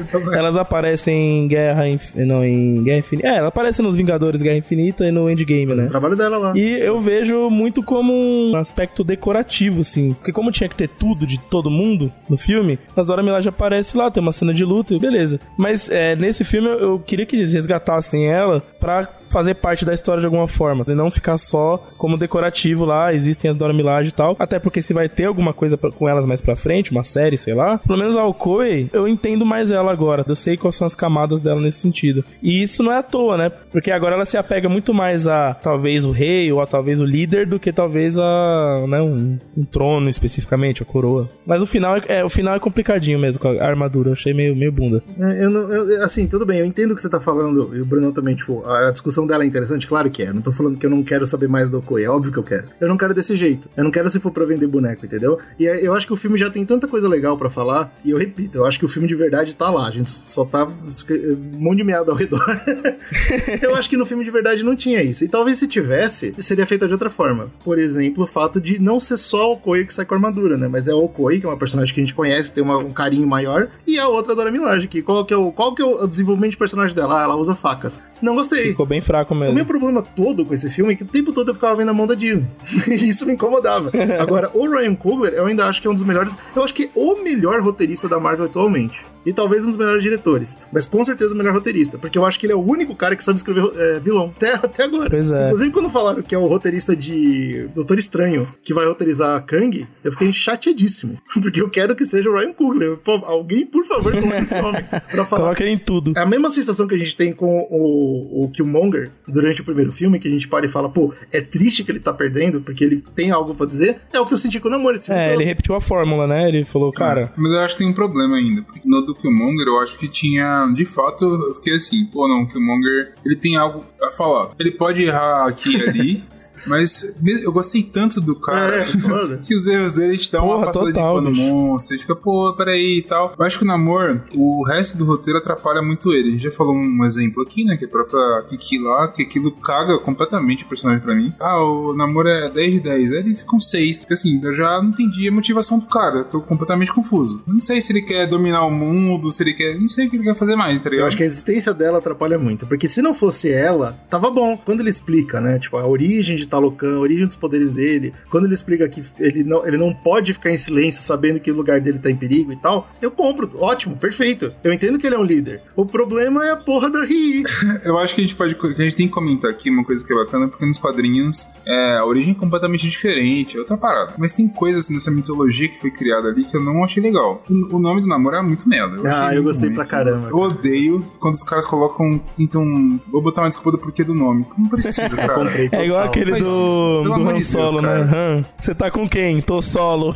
[0.00, 0.32] Então.
[0.34, 2.14] Elas aparecem em Guerra Inf...
[2.16, 3.28] Não, em Guerra Infinita.
[3.28, 5.86] É, ela aparece nos Vingadores Guerra Infinita e no Endgame, O né?
[5.86, 6.52] trabalho dela lá.
[6.56, 10.14] E eu vejo muito como um aspecto decorativo, assim.
[10.14, 13.96] Porque como tinha que ter tudo de todo mundo no filme, as Dora Milaje aparece
[13.96, 15.38] lá, tem uma cena de luta e beleza.
[15.56, 19.92] Mas é, nesse filme eu, eu queria que eles resgatassem ela pra fazer parte da
[19.92, 20.84] história de alguma forma.
[20.86, 23.74] E não ficar só como decorativo lá, existem as Dora
[24.06, 24.36] e tal.
[24.38, 27.36] Até porque se vai ter alguma coisa pra- com elas mais pra frente, uma série,
[27.36, 27.78] sei lá.
[27.78, 30.24] Pelo menos a Okoi, eu entendo mais ela agora.
[30.28, 32.24] Eu sei quais são as camadas dela nesse sentido.
[32.42, 33.50] E isso não é à toa, né?
[33.72, 37.04] Porque agora ela se apega muito mais a talvez o rei ou a talvez o
[37.04, 41.28] líder do que talvez a né, um, um trono especificamente, a coroa.
[41.46, 44.08] Mas o final é, é, o final é complicadinho mesmo com a armadura.
[44.08, 45.02] Eu achei meio, meio bunda.
[45.18, 47.80] É, Eu não, eu- assim, tudo bem, eu entendo o que você tá falando, e
[47.80, 50.32] o Bruno também, tipo, a discussão dela é interessante, claro que é.
[50.32, 52.42] Não tô falando que eu não quero saber mais do Okoi, é óbvio que eu
[52.42, 52.66] quero.
[52.80, 53.68] Eu não quero desse jeito.
[53.76, 55.38] Eu não quero se for pra vender boneco, entendeu?
[55.58, 58.18] E eu acho que o filme já tem tanta coisa legal pra falar, e eu
[58.18, 59.86] repito, eu acho que o filme de verdade tá lá.
[59.86, 62.44] A gente só tá um monte de meada ao redor.
[63.62, 65.24] eu acho que no filme de verdade não tinha isso.
[65.24, 67.50] E talvez se tivesse, seria feita de outra forma.
[67.64, 70.56] Por exemplo, o fato de não ser só o Okoi que sai com a armadura,
[70.56, 70.68] né?
[70.68, 72.92] Mas é o Okoi, que é uma personagem que a gente conhece, tem uma- um
[72.92, 75.84] carinho maior, e a outra Dora Milaje, que qual que é o, qual que é
[75.84, 77.20] o desenvolvimento de personagem dela?
[77.20, 78.00] Ah, ela usa facas.
[78.22, 78.64] Não gostei.
[78.68, 79.54] Ficou bem fraco O mesmo.
[79.54, 81.94] meu problema todo com esse filme é que o tempo todo eu ficava vendo a
[81.94, 82.46] mão da Disney.
[82.88, 83.90] e isso me incomodava.
[84.20, 86.36] Agora, o Ryan Coogler, eu ainda acho que é um dos melhores.
[86.54, 89.04] Eu acho que é o melhor roteirista da Marvel atualmente.
[89.26, 90.58] E talvez um dos melhores diretores.
[90.72, 91.98] Mas com certeza o melhor roteirista.
[91.98, 94.32] Porque eu acho que ele é o único cara que sabe escrever é, vilão.
[94.36, 95.10] Até, até agora.
[95.10, 95.46] Pois é.
[95.46, 99.86] Inclusive, quando falaram que é o roteirista de Doutor Estranho que vai roteirizar a Kang,
[100.04, 101.14] eu fiquei chateadíssimo.
[101.42, 102.96] Porque eu quero que seja o Ryan Coogler.
[102.98, 105.42] Pô, alguém, por favor, coloque esse nome pra falar.
[105.42, 106.12] Coloca ele em tudo.
[106.16, 109.90] É a mesma sensação que a gente tem com o, o Killmonger durante o primeiro
[109.90, 112.84] filme, que a gente para e fala, pô, é triste que ele tá perdendo, porque
[112.84, 113.98] ele tem algo pra dizer.
[114.12, 116.48] É o que eu senti com o filme É, ele repetiu a fórmula, né?
[116.48, 118.62] Ele falou, cara, Mas eu acho que tem um problema ainda.
[118.62, 120.66] Porque no do Killmonger, eu acho que tinha.
[120.74, 124.50] De fato, eu fiquei assim, pô, não, o Killmonger, ele tem algo a falar.
[124.58, 126.24] Ele pode errar aqui e ali,
[126.66, 129.38] mas eu gostei tanto do cara É, foda.
[129.38, 131.96] que os erros dele te dão Porra, uma passada total, de pano monstro.
[131.96, 133.34] Você fica, pô, peraí e tal.
[133.38, 136.28] Eu acho que o Namor, o resto do roteiro atrapalha muito ele.
[136.28, 137.76] A gente já falou um exemplo aqui, né?
[137.76, 141.32] Que é a própria Kiki lá, que aquilo caga completamente o personagem pra mim.
[141.40, 143.12] Ah, o Namor é 10 de 10.
[143.12, 144.00] Aí ele fica um 6.
[144.00, 146.18] Porque assim, eu já não entendi a motivação do cara.
[146.18, 147.42] Eu tô completamente confuso.
[147.46, 149.78] Eu não sei se ele quer dominar o mundo, se ele quer.
[149.78, 151.04] Não sei o que ele quer fazer mais, tá ligado?
[151.04, 152.66] Eu acho que a existência dela atrapalha muito.
[152.66, 154.56] Porque se não fosse ela, tava bom.
[154.56, 155.58] Quando ele explica, né?
[155.58, 158.12] Tipo, a origem de Talocan, a origem dos poderes dele.
[158.30, 161.54] Quando ele explica que ele não, ele não pode ficar em silêncio sabendo que o
[161.54, 163.50] lugar dele tá em perigo e tal, eu compro.
[163.58, 164.52] Ótimo, perfeito.
[164.62, 165.62] Eu entendo que ele é um líder.
[165.74, 167.44] O problema é a porra da Ri.
[167.84, 168.56] Eu acho que a gente pode.
[168.56, 171.96] a gente tem que comentar aqui uma coisa que é bacana, porque nos quadrinhos é,
[171.98, 174.14] a origem é completamente diferente, é outra parada.
[174.18, 177.44] Mas tem coisas nessa mitologia que foi criada ali que eu não achei legal.
[177.48, 178.95] O, o nome do namoro é muito merda.
[179.04, 179.74] Ah, achei eu muito gostei ruim.
[179.76, 180.28] pra caramba.
[180.28, 182.20] Eu odeio quando os caras colocam.
[182.38, 182.64] Então.
[183.10, 184.46] Vou botar uma desculpa do porquê do nome.
[184.56, 185.34] Não precisa, cara.
[185.34, 188.04] Comprei é igual aquele do, isso, do Han Deus, Solo, cara.
[188.04, 188.12] né?
[188.16, 189.40] Han, você tá com quem?
[189.42, 190.14] Tô solo.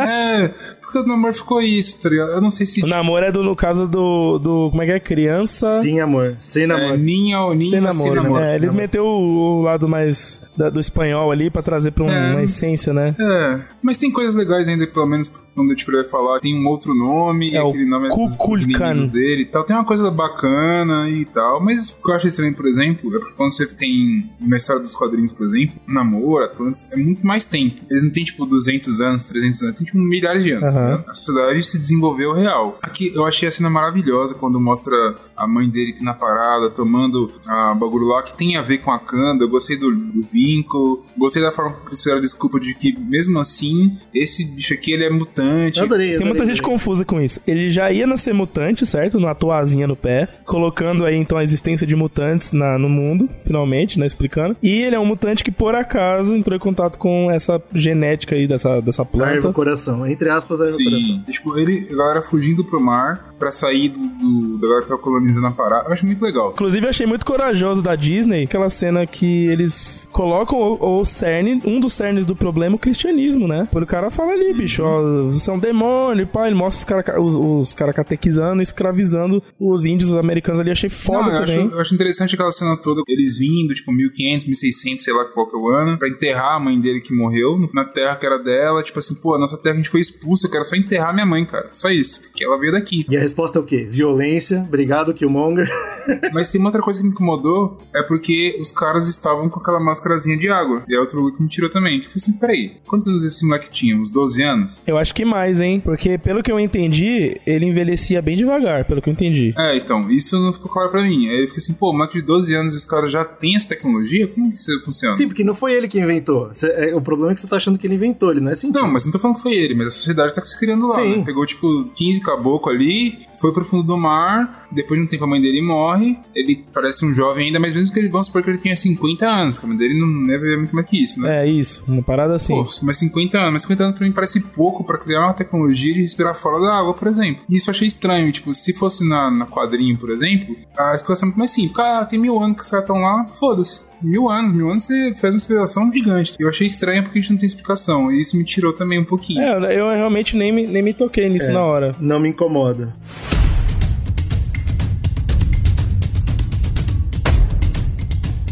[0.00, 0.50] é,
[0.90, 2.30] porque o namoro ficou isso, tá ligado?
[2.32, 2.82] Eu não sei se.
[2.82, 4.68] O namoro é do, no caso do, do.
[4.70, 5.00] Como é que é?
[5.00, 5.80] Criança.
[5.80, 6.32] Sim, amor.
[6.36, 6.96] Sem É, namoro.
[6.98, 8.44] ninha ou ninha Sem ou sem namoro, namoro.
[8.44, 8.52] né?
[8.52, 12.10] É, ele meteu o, o lado mais da- do espanhol ali pra trazer pra um-
[12.10, 12.30] É.
[12.32, 13.14] uma essência, né?
[13.18, 16.66] É, mas tem coisas legais ainda, pelo menos quando a gente vai falar, tem um
[16.68, 19.06] outro nome, É, o aquele nome é dos, Kukulkan.
[19.08, 19.64] dele e tal.
[19.64, 23.18] Tem uma coisa bacana e tal, mas o que eu acho estranho, por exemplo, é
[23.18, 27.46] porque quando você tem na história dos quadrinhos, por exemplo, Namor, Atlantis, é muito mais
[27.46, 27.80] tempo.
[27.90, 30.74] Eles não têm, tipo, 200 anos, 300 anos, tem, tipo, milhares de anos.
[30.80, 31.04] Né?
[31.08, 32.78] A sociedade se desenvolveu real.
[32.82, 34.94] Aqui, eu achei a cena maravilhosa quando mostra
[35.36, 38.90] a mãe dele aqui na parada, tomando a bagulho lá, que tem a ver com
[38.90, 39.44] a Kanda.
[39.44, 42.98] Eu gostei do, do vínculo, gostei da forma que eles fizeram a desculpa de que,
[42.98, 45.78] mesmo assim, esse bicho aqui, ele é mutante.
[45.78, 46.78] Eu adorei, Tem muita adorei, gente adorei.
[46.78, 47.40] confusa com isso.
[47.46, 49.18] Ele já ia nascer mutante, certo?
[49.18, 50.28] Numa toazinha no pé.
[50.44, 54.06] Colocando aí, então, a existência de mutantes na, no mundo, finalmente, né?
[54.06, 54.56] Explicando.
[54.62, 58.46] E ele é um mutante que, por acaso, entrou em contato com essa genética aí
[58.46, 59.52] dessa, dessa planta.
[59.52, 60.06] coração.
[60.06, 61.14] Entre aspas, a erva coração.
[61.14, 64.90] Sim, tipo, ele, a galera fugindo pro mar pra sair do, do, da galera que
[64.90, 65.88] tá colonizando a parada.
[65.88, 66.50] Eu acho muito legal.
[66.52, 71.60] Inclusive, eu achei muito corajoso da Disney aquela cena que eles colocam o, o cerne,
[71.64, 73.68] um dos cernes do problema, o cristianismo, né?
[73.70, 77.04] Porque o cara fala ali, bicho, ó, você é um demônio, pá, ele mostra os
[77.04, 80.70] caras os, os cara catequizando, escravizando os índios americanos ali.
[80.70, 81.70] Achei foda Não, eu acho, também.
[81.72, 85.56] eu acho interessante aquela cena toda, eles vindo, tipo, 1500, 1600, sei lá qual que
[85.56, 88.82] é o ano, pra enterrar a mãe dele que morreu na terra que era dela.
[88.82, 91.26] Tipo assim, pô, a nossa terra a gente foi expulso, eu quero só enterrar minha
[91.26, 91.68] mãe, cara.
[91.72, 93.04] Só isso, porque ela veio daqui.
[93.08, 93.88] E a resposta é o quê?
[93.90, 94.64] Violência.
[94.66, 95.70] Obrigado, Killmonger.
[96.32, 99.80] Mas tem uma outra coisa que me incomodou, é porque os caras estavam com aquela
[100.00, 100.82] máscarazinha de água.
[100.88, 102.00] E é outro bagulho que me tirou também.
[102.00, 103.96] Que eu falei assim, peraí, quantos anos esse moleque tinha?
[103.96, 104.82] Uns 12 anos?
[104.86, 105.80] Eu acho que mais, hein?
[105.84, 109.52] Porque, pelo que eu entendi, ele envelhecia bem devagar, pelo que eu entendi.
[109.56, 111.28] É, então, isso não ficou claro pra mim.
[111.28, 113.68] Aí eu fiquei assim, pô, moleque de 12 anos e os caras já têm essa
[113.68, 114.26] tecnologia?
[114.26, 115.14] Como que isso funciona?
[115.14, 116.48] Sim, porque não foi ele que inventou.
[116.52, 118.52] Cê- é, o problema é que você tá achando que ele inventou, ele não é
[118.52, 118.70] assim.
[118.70, 120.94] Não, mas não tô falando que foi ele, mas a sociedade tá se criando lá.
[120.94, 121.18] Sim.
[121.18, 121.24] né?
[121.24, 125.26] Pegou, tipo, 15 caboclo ali, foi pro fundo do mar, depois de um tempo a
[125.26, 128.50] mãe dele morre, ele parece um jovem ainda, mas mesmo que ele, vamos supor que
[128.50, 131.20] ele tenha 50 anos, porque a mãe dele não deve viver muito mais que isso,
[131.20, 131.44] né?
[131.44, 132.54] É isso, uma parada assim.
[132.54, 135.92] Pô, mas 50 anos, mas 50 anos pra mim parece pouco pra criar uma tecnologia
[135.94, 137.42] de respirar fora da água, por exemplo.
[137.48, 141.26] E isso eu achei estranho, tipo, se fosse na, na quadrinho, por exemplo, a explicação
[141.26, 141.76] é muito mais simples.
[141.76, 143.86] Cara, tem mil anos que os caras estão lá, foda-se.
[144.02, 146.34] Mil anos, mil anos você faz uma civilização gigante.
[146.38, 149.04] Eu achei estranho porque a gente não tem explicação, e isso me tirou também um
[149.04, 149.40] pouquinho.
[149.42, 151.52] É, eu realmente nem me, nem me toquei nisso É.
[151.52, 151.94] na hora.
[152.00, 152.94] Não me incomoda.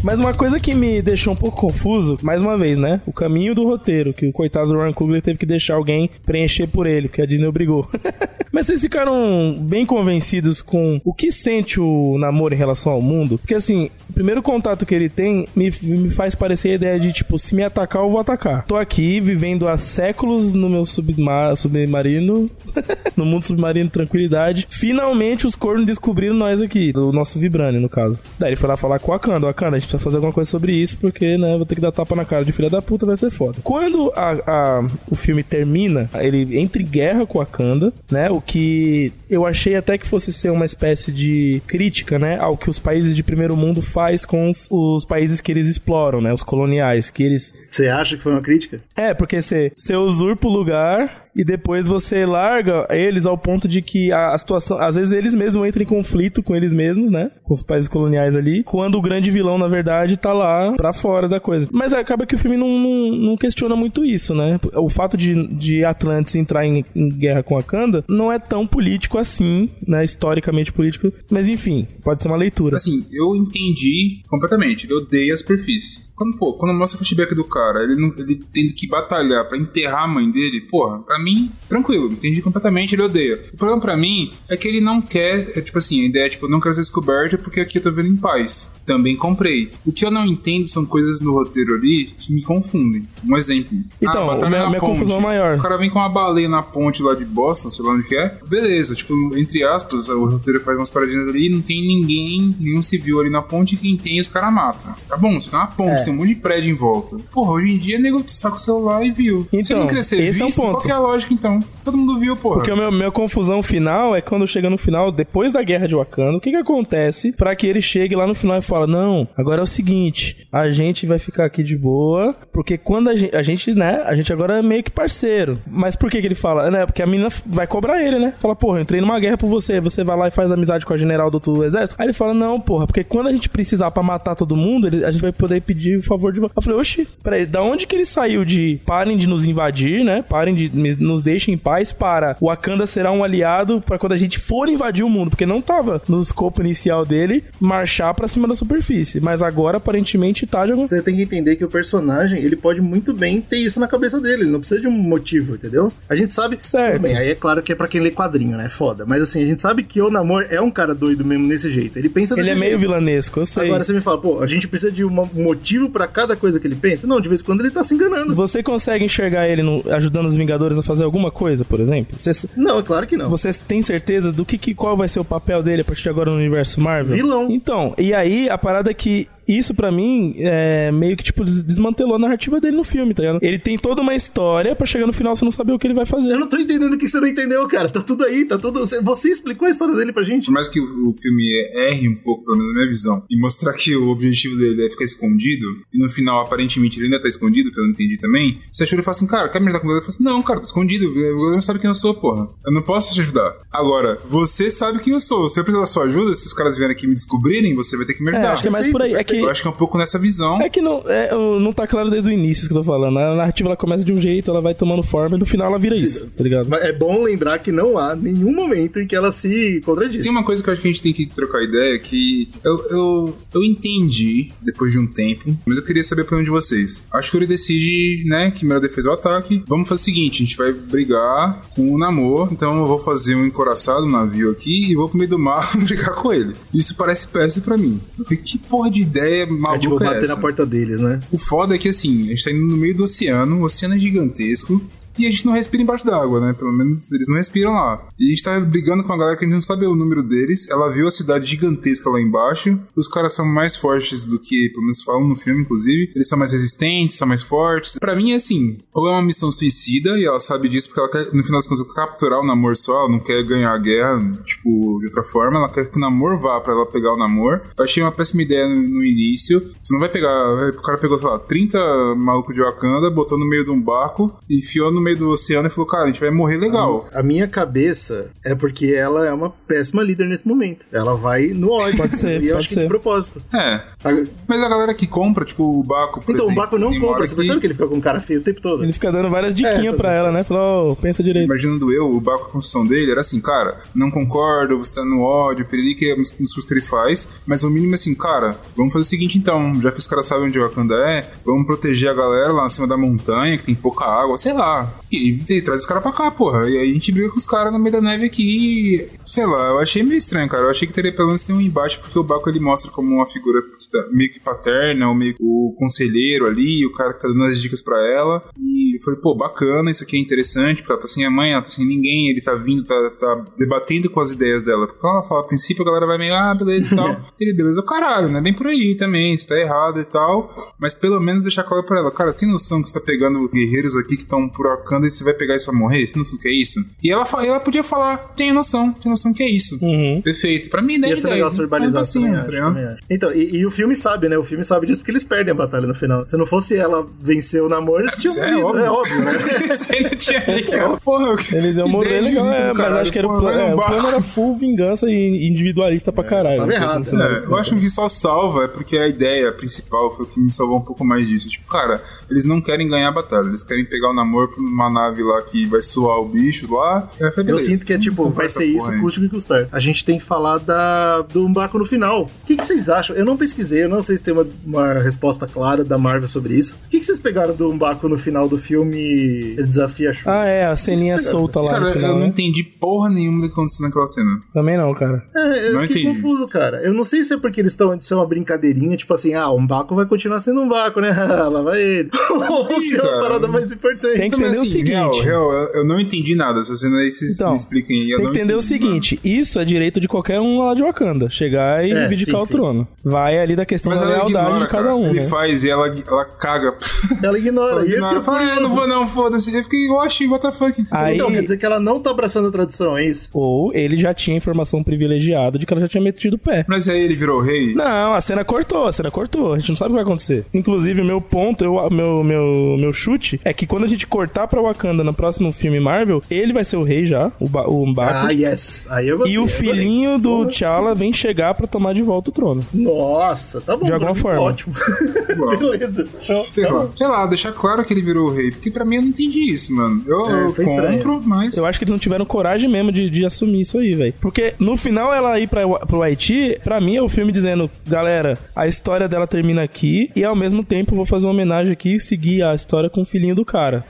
[0.01, 3.01] Mas uma coisa que me deixou um pouco confuso, mais uma vez, né?
[3.05, 6.67] O caminho do roteiro, que o coitado do Ryan Coogler teve que deixar alguém preencher
[6.67, 7.87] por ele, porque a Disney obrigou.
[8.51, 13.37] Mas vocês ficaram bem convencidos com o que sente o namoro em relação ao mundo?
[13.37, 17.39] Porque assim, primeiro contato que ele tem me, me faz parecer a ideia de, tipo,
[17.39, 18.65] se me atacar, eu vou atacar.
[18.65, 22.51] Tô aqui vivendo há séculos no meu subma submarino,
[23.15, 24.67] no mundo submarino, tranquilidade.
[24.69, 28.21] Finalmente os cornos descobriram nós aqui, do nosso Vibranium, no caso.
[28.37, 29.47] Daí ele foi lá falar com o Wakanda.
[29.47, 31.93] Wakanda, a gente precisa fazer alguma coisa sobre isso, porque, né, vou ter que dar
[31.93, 33.59] tapa na cara de filha da puta, vai ser foda.
[33.63, 38.41] Quando a, a- o filme termina, ele entra em guerra com a Kanda, né, o
[38.41, 42.79] que eu achei até que fosse ser uma espécie de crítica, né, ao que os
[42.79, 47.09] países de primeiro mundo faz com os, os países que eles exploram, né, os coloniais,
[47.11, 48.81] que eles Você acha que foi uma crítica?
[48.95, 53.81] é, porque você, você usurpa o lugar e depois você larga eles ao ponto de
[53.81, 54.79] que a, a situação.
[54.79, 57.31] Às vezes eles mesmos entram em conflito com eles mesmos, né?
[57.43, 58.63] Com os países coloniais ali.
[58.63, 61.69] Quando o grande vilão, na verdade, tá lá pra fora da coisa.
[61.71, 64.59] Mas acaba que o filme não, não, não questiona muito isso, né?
[64.75, 68.65] O fato de, de Atlantis entrar em, em guerra com a Kanda não é tão
[68.65, 70.03] político assim, né?
[70.03, 71.11] Historicamente político.
[71.29, 72.75] Mas enfim, pode ser uma leitura.
[72.75, 74.85] Assim, eu entendi completamente.
[74.85, 76.08] Ele odeia a superfície.
[76.19, 79.57] Quando, pô, quando mostra o flashback do cara, ele, não- ele tendo que batalhar pra
[79.57, 83.39] enterrar a mãe dele, porra, pra mim, tranquilo, entendi completamente, ele odeia.
[83.53, 86.29] O problema pra mim é que ele não quer, é tipo assim, a ideia é
[86.29, 88.73] tipo, eu não quero ser descoberta porque aqui eu tô vendo em paz.
[88.85, 89.71] Também comprei.
[89.85, 93.07] O que eu não entendo são coisas no roteiro ali que me confundem.
[93.25, 93.77] Um exemplo.
[94.01, 94.91] Então, batalha minha- na minha ponte.
[94.99, 95.57] confusão é maior.
[95.57, 98.15] O cara vem com uma baleia na ponte lá de Boston, sei lá onde que
[98.15, 98.37] é.
[98.45, 103.21] Beleza, tipo, entre aspas, o roteiro faz umas paradinhas ali, não tem ninguém, nenhum civil
[103.21, 104.95] ali na ponte, e quem tem os caras mata.
[105.07, 106.08] Tá bom, você tá na ponte, É.
[106.09, 107.17] tem um monte de prédio em volta.
[107.31, 109.47] Porra, hoje em dia, nego saca o celular e viu.
[109.51, 110.71] Se Então, não crescer esse é visto, ponto.
[110.71, 111.59] qual que é a lógica então?
[111.83, 112.55] Todo mundo viu, porra.
[112.57, 115.95] Porque a minha, minha confusão final é quando chega no final, depois da guerra de
[115.95, 119.27] Wakanda, o que que acontece pra que ele chegue lá no final e fala, não,
[119.37, 123.35] agora é o seguinte, a gente vai ficar aqui de boa, porque quando a gente,
[123.35, 125.59] a gente, né, a gente agora é meio que parceiro.
[125.67, 126.69] Mas por que que ele fala?
[126.71, 128.33] Né, porque a menina vai cobrar ele, né?
[128.39, 130.93] Fala, porra, eu entrei numa guerra por você, você vai lá e faz amizade com
[130.93, 131.95] a general do outro exército.
[131.99, 135.03] Aí ele fala, não, porra, porque quando a gente precisar pra matar todo mundo, ele-
[135.05, 136.39] a gente vai poder pedir o favor de...
[136.39, 140.23] Eu falei, oxi, peraí, da onde que ele saiu de parem de nos invadir, né?
[140.27, 140.69] Parem de
[140.99, 144.69] nos deixem em paz para o Wakanda será um aliado pra quando a gente for
[144.69, 149.19] invadir o mundo, porque não tava no escopo inicial dele marchar pra cima da superfície,
[149.19, 150.87] mas agora aparentemente tá de algum...
[150.87, 154.19] Você tem que entender que o personagem, ele pode muito bem ter isso na cabeça
[154.19, 155.91] dele, ele não precisa de um motivo, entendeu?
[156.09, 156.57] A gente sabe...
[156.61, 156.93] Certo.
[156.93, 158.69] Tudo bem, aí é claro que é pra quem lê quadrinho, né?
[158.69, 159.05] Foda.
[159.05, 161.97] Mas assim, a gente sabe que o Namor é um cara doido mesmo nesse jeito.
[161.97, 162.81] Ele pensa Ele é meio jeito.
[162.81, 163.65] vilanesco, eu sei.
[163.65, 166.67] Agora você me fala, pô, a gente precisa de um motivo pra cada coisa que
[166.67, 167.05] ele pensa?
[167.07, 168.33] Não, de vez em quando ele tá se enganando.
[168.35, 172.17] Você consegue enxergar ele no- ajudando os Vingadores a fazer alguma coisa, por exemplo?
[172.17, 173.29] Você, Não, é claro que não.
[173.29, 176.09] você tem certeza do que, que qual vai ser o papel dele a partir de
[176.09, 177.15] agora no universo Marvel?
[177.15, 177.47] Vilão.
[177.49, 179.27] Então, e aí a parada é que
[179.57, 183.21] isso pra mim é meio que tipo des- desmantelou a narrativa dele no filme, tá
[183.23, 183.39] ligado?
[183.41, 185.93] Ele tem toda uma história pra chegar no final você não saber o que ele
[185.93, 186.31] vai fazer.
[186.33, 187.89] Eu não tô entendendo o que você não entendeu, cara.
[187.89, 188.79] Tá tudo aí, tá tudo.
[188.79, 190.45] Você, você explicou a história dele pra gente.
[190.45, 191.43] Por mais que o, filme
[191.73, 194.89] erre um pouco, pelo menos na minha visão, e mostrar que o objetivo dele é
[194.89, 198.59] ficar escondido, e no final, aparentemente, ele ainda tá escondido, que eu não entendi também,
[198.69, 199.97] você achou ele fala assim, cara, quer me ajudar com você?
[199.97, 202.47] Eu falo assim, não, cara, tô escondido, você não sabe quem eu sou, porra.
[202.65, 203.53] Eu não posso te ajudar.
[203.71, 205.49] Agora, você sabe quem eu sou.
[205.49, 208.05] Se eu precisar da sua ajuda, se os caras vierem aqui me descobrirem, você vai
[208.05, 208.53] ter que me É, ajudar.
[208.53, 209.13] acho que é mais por aí.
[209.13, 210.61] É que, Eu acho que é um pouco nessa visão.
[210.61, 213.17] é que não, é, não tá claro desde o início isso que eu tô falando.
[213.17, 215.79] A narrativa ela começa de um jeito, ela vai tomando forma e no final ela
[215.79, 216.67] vira isso, tá ligado?
[216.69, 220.21] Mas é bom lembrar que não há nenhum momento em que ela se contradiz.
[220.21, 222.85] Tem uma coisa que eu acho que a gente tem que trocar ideia que eu,
[222.89, 227.03] eu, eu entendi depois de um tempo, mas eu queria saber a opinião de vocês.
[227.11, 229.63] A Shuri decide, né, que melhor defesa é o ataque.
[229.67, 233.35] Vamos fazer o seguinte: a gente vai brigar com o Namor, então eu vou fazer
[233.35, 236.53] um encoraçado no navio aqui e vou pro meio do mar brigar com ele.
[236.73, 238.01] Isso parece péssimo pra mim.
[238.17, 240.35] Eu falei, que porra de ideia É tipo maluca é, bater essa?
[240.35, 241.19] na porta deles, né?
[241.31, 243.95] O foda é que assim, a gente tá indo no meio do oceano, o oceano
[243.95, 244.81] é gigantesco.
[245.19, 246.53] E a gente não respira embaixo d'água, né?
[246.53, 248.07] Pelo menos eles não respiram lá.
[248.17, 250.23] E a gente tá brigando com uma galera que a gente não sabe o número
[250.23, 250.69] deles.
[250.69, 252.79] Ela viu a cidade gigantesca lá embaixo.
[252.95, 256.11] Os caras são mais fortes do que, pelo menos falam no filme, inclusive.
[256.15, 257.99] Eles são mais resistentes, são mais fortes.
[257.99, 261.09] Pra mim é assim: ou é uma missão suicida, e ela sabe disso porque ela
[261.09, 263.01] quer, no final das contas, capturar o namor só.
[263.01, 265.59] Ela não quer ganhar a guerra, tipo, de outra forma.
[265.59, 267.61] Ela quer que o namor vá pra ela pegar o namor.
[267.77, 269.59] Eu achei uma péssima ideia no, no início.
[269.81, 270.29] Você não vai pegar.
[270.69, 274.33] O cara pegou, sei lá, 30 malucos de Wakanda, botou no meio de um barco,
[274.49, 277.05] enfiou no meio do oceano e falou: Cara, a gente vai morrer legal.
[277.13, 280.85] A minha cabeça é porque ela é uma péssima líder nesse momento.
[280.91, 281.97] Ela vai no ódio.
[281.97, 282.81] Pode ser, E eu pode acho que ser.
[282.83, 283.41] de propósito.
[283.53, 283.75] É.
[284.03, 286.99] A- Mas a galera que compra, tipo, o Baco, por Então, o exemplo, Baco não
[286.99, 287.25] compra.
[287.27, 288.83] Você percebe que ele fica com um cara feio o tempo todo?
[288.83, 290.43] Ele fica dando várias diquinhas É, pra ela, né?
[290.43, 291.45] Falou, oh, pensa direito.
[291.45, 295.21] Imaginando eu, o Baco, a construção dele era assim, cara, não concordo, você tá no
[295.21, 298.57] ódio, periri que é um discurso que ele faz, mas o mínimo é assim, cara,
[298.75, 301.65] vamos fazer o seguinte então, já que os caras sabem onde o Wakanda é, vamos
[301.65, 305.41] proteger a galera lá em cima da montanha, que tem pouca água, sei lá, e,
[305.49, 307.71] e traz os caras pra cá, porra, e aí a gente briga com os caras
[307.71, 310.93] no meio da neve aqui, sei lá, eu achei meio estranho, cara, eu achei que
[310.93, 313.61] teria pelo menos ter um embate, porque o Baco ele mostra como uma figura
[313.91, 317.43] tá meio que paterna, ou meio que o conselheiro ali, o cara que tá dando
[317.43, 321.01] as dicas pra ela, e E falei, pô, bacana, isso aqui é interessante, porque ela
[321.01, 324.19] tá sem a mãe, ela tá sem ninguém, ele tá vindo, tá, tá debatendo com
[324.19, 324.87] as ideias dela.
[324.87, 327.17] Porque ela fala, a princípio a galera vai meio, ah, beleza e tal.
[327.39, 328.41] ele, beleza, o caralho, né?
[328.41, 330.53] Bem por aí também, isso tá errado e tal.
[330.77, 333.47] Mas pelo menos deixar claro pra ela, cara, você tem noção que você tá pegando
[333.49, 336.05] guerreiros aqui que estão por Wakanda e você vai pegar isso pra morrer?
[336.05, 336.79] Você tem noção que é isso?
[337.01, 339.77] E ela, ela podia falar, tem noção, tem noção que é isso.
[339.81, 340.21] Uhum.
[340.21, 340.69] Perfeito.
[340.69, 341.63] Pra mim, 10 Ia ser legal 10, se né?
[341.63, 342.67] verbalizar assim, também, tá acho, ligado?
[342.73, 342.99] também acho.
[343.09, 344.37] Então, e, e o filme sabe, né?
[344.37, 346.25] O filme sabe disso porque eles perdem a batalha no final.
[346.25, 348.67] Se não fosse ela vencer o namoro, eles tinham É morrido.
[348.67, 348.85] óbvio.
[348.85, 349.31] É óbvio, né?
[349.73, 350.97] Isso ainda tinha aí, cara.
[350.97, 353.01] Porra, eu- Eles iam morrer legal, é, mas caralho.
[353.01, 353.59] acho que era o plano.
[353.59, 356.57] É, o plano era full vingança e individualista pra caralho.
[356.57, 360.15] tava né, errado, final É, eu acho que só salva é porque a ideia principal
[360.15, 361.49] foi o que me salvou um pouco mais disso.
[361.49, 364.89] Tipo, cara, eles não querem ganhar a batalha, eles querem pegar o namoro pra uma
[364.89, 367.09] nave lá que vai suar o bicho lá.
[367.19, 369.11] Eu, falei, Eu sinto que é tipo, vai ser isso, porra aí.
[369.11, 369.67] custe o que custar.
[369.71, 372.23] A gente tem que falar da, do Umbaco no final.
[372.23, 373.15] O que, que vocês acham?
[373.15, 376.53] Eu não pesquisei, eu não sei se tem uma, uma resposta clara da Marvel sobre
[376.55, 376.77] isso.
[376.87, 380.29] O que, que vocês pegaram do Umbaco no final do filme Ele Desafia a Shuri?
[380.29, 382.09] Ah, é, a ceninha solta lá Cara, no final.
[382.09, 382.27] eu não né?
[382.27, 384.29] entendi porra nenhuma do que aconteceu naquela cena.
[384.53, 385.23] Também não, cara.
[385.35, 386.21] É, eu Não fiquei entendi.
[386.21, 386.81] confuso, cara.
[386.83, 387.95] Eu não sei se é porque eles estão.
[387.95, 391.09] Isso é uma brincadeirinha, tipo assim, ah, um Baco vai continuar sendo um Baco, né?
[391.49, 392.09] lá vai ele.
[392.49, 394.17] Ou se é uma parada mais importante.
[394.17, 394.89] Tem que entender o seguinte.
[394.89, 396.59] Real, real, eu, eu não entendi nada.
[396.59, 398.11] Essa cena aí vocês Então, me expliquem aí.
[398.11, 398.69] eu Tem que entender o entendi,
[399.01, 401.29] seguinte: isso é direito de qualquer um lá de Wakanda.
[401.29, 402.53] Chegar e É, reivindicar sim, o sim.
[402.53, 402.87] trono.
[403.03, 404.95] Vai ali da questão Mas da lealdade ignora, de cada cara.
[404.95, 405.05] um.
[405.05, 405.27] Ele né?
[405.27, 406.75] faz e ela, ela caga.
[407.23, 407.71] Ela ignora.
[407.71, 408.09] Ela e eu ignora.
[408.15, 409.53] fiquei Fala, ah, não vou não, foda-se.
[409.55, 410.85] Eu fiquei, eu achei, what the fuck.
[410.91, 413.29] Aí- Então, quer dizer que ela não tá abraçando a tradição, é isso?
[413.33, 416.65] Ou ele já tinha informação privilegiada de que ela já tinha metido o pé.
[416.67, 417.73] Mas aí ele virou rei.
[417.73, 419.53] Não, a cena cortou, a cena cortou.
[419.53, 420.45] A gente não sabe o que vai acontecer.
[420.53, 424.47] Inclusive, o meu ponto, eu, meu, meu, meu chute é que quando a gente cortar
[424.47, 427.85] pra Wakanda no próximo filme Marvel, ele vai ser o rei já, o, ba o
[427.85, 428.27] M'Baku.
[428.27, 428.87] Ah, yes.
[428.89, 429.35] Aí eu gostei.
[429.35, 429.57] e o adorei.
[429.59, 432.65] filhinho do T'Challa vem chegar pra tomar de volta o trono.
[432.73, 433.85] Nossa, tá bom.
[433.85, 434.41] De alguma mim, forma.
[434.41, 434.73] Ótimo.
[435.59, 436.07] Beleza.
[436.23, 436.45] Show.
[436.49, 438.51] Sei Tá lá, sei lá, deixar claro que ele virou rei.
[438.51, 440.01] Porque pra mim eu não entendi isso, mano.
[440.05, 441.21] Eu, É, eu compro, estranho.
[441.25, 441.57] mas.
[441.57, 444.13] Eu acho que eles não tiveram coragem mesmo de, de assumir isso aí, velho.
[444.19, 448.37] Porque no final ela ir pra, pro Haiti, pra mim é o filme dizendo, galera,
[448.55, 451.95] a história dela termina aqui e ao mesmo tempo eu vou fazer uma homenagem aqui
[451.95, 453.85] e seguir a história com o filhinho do cara.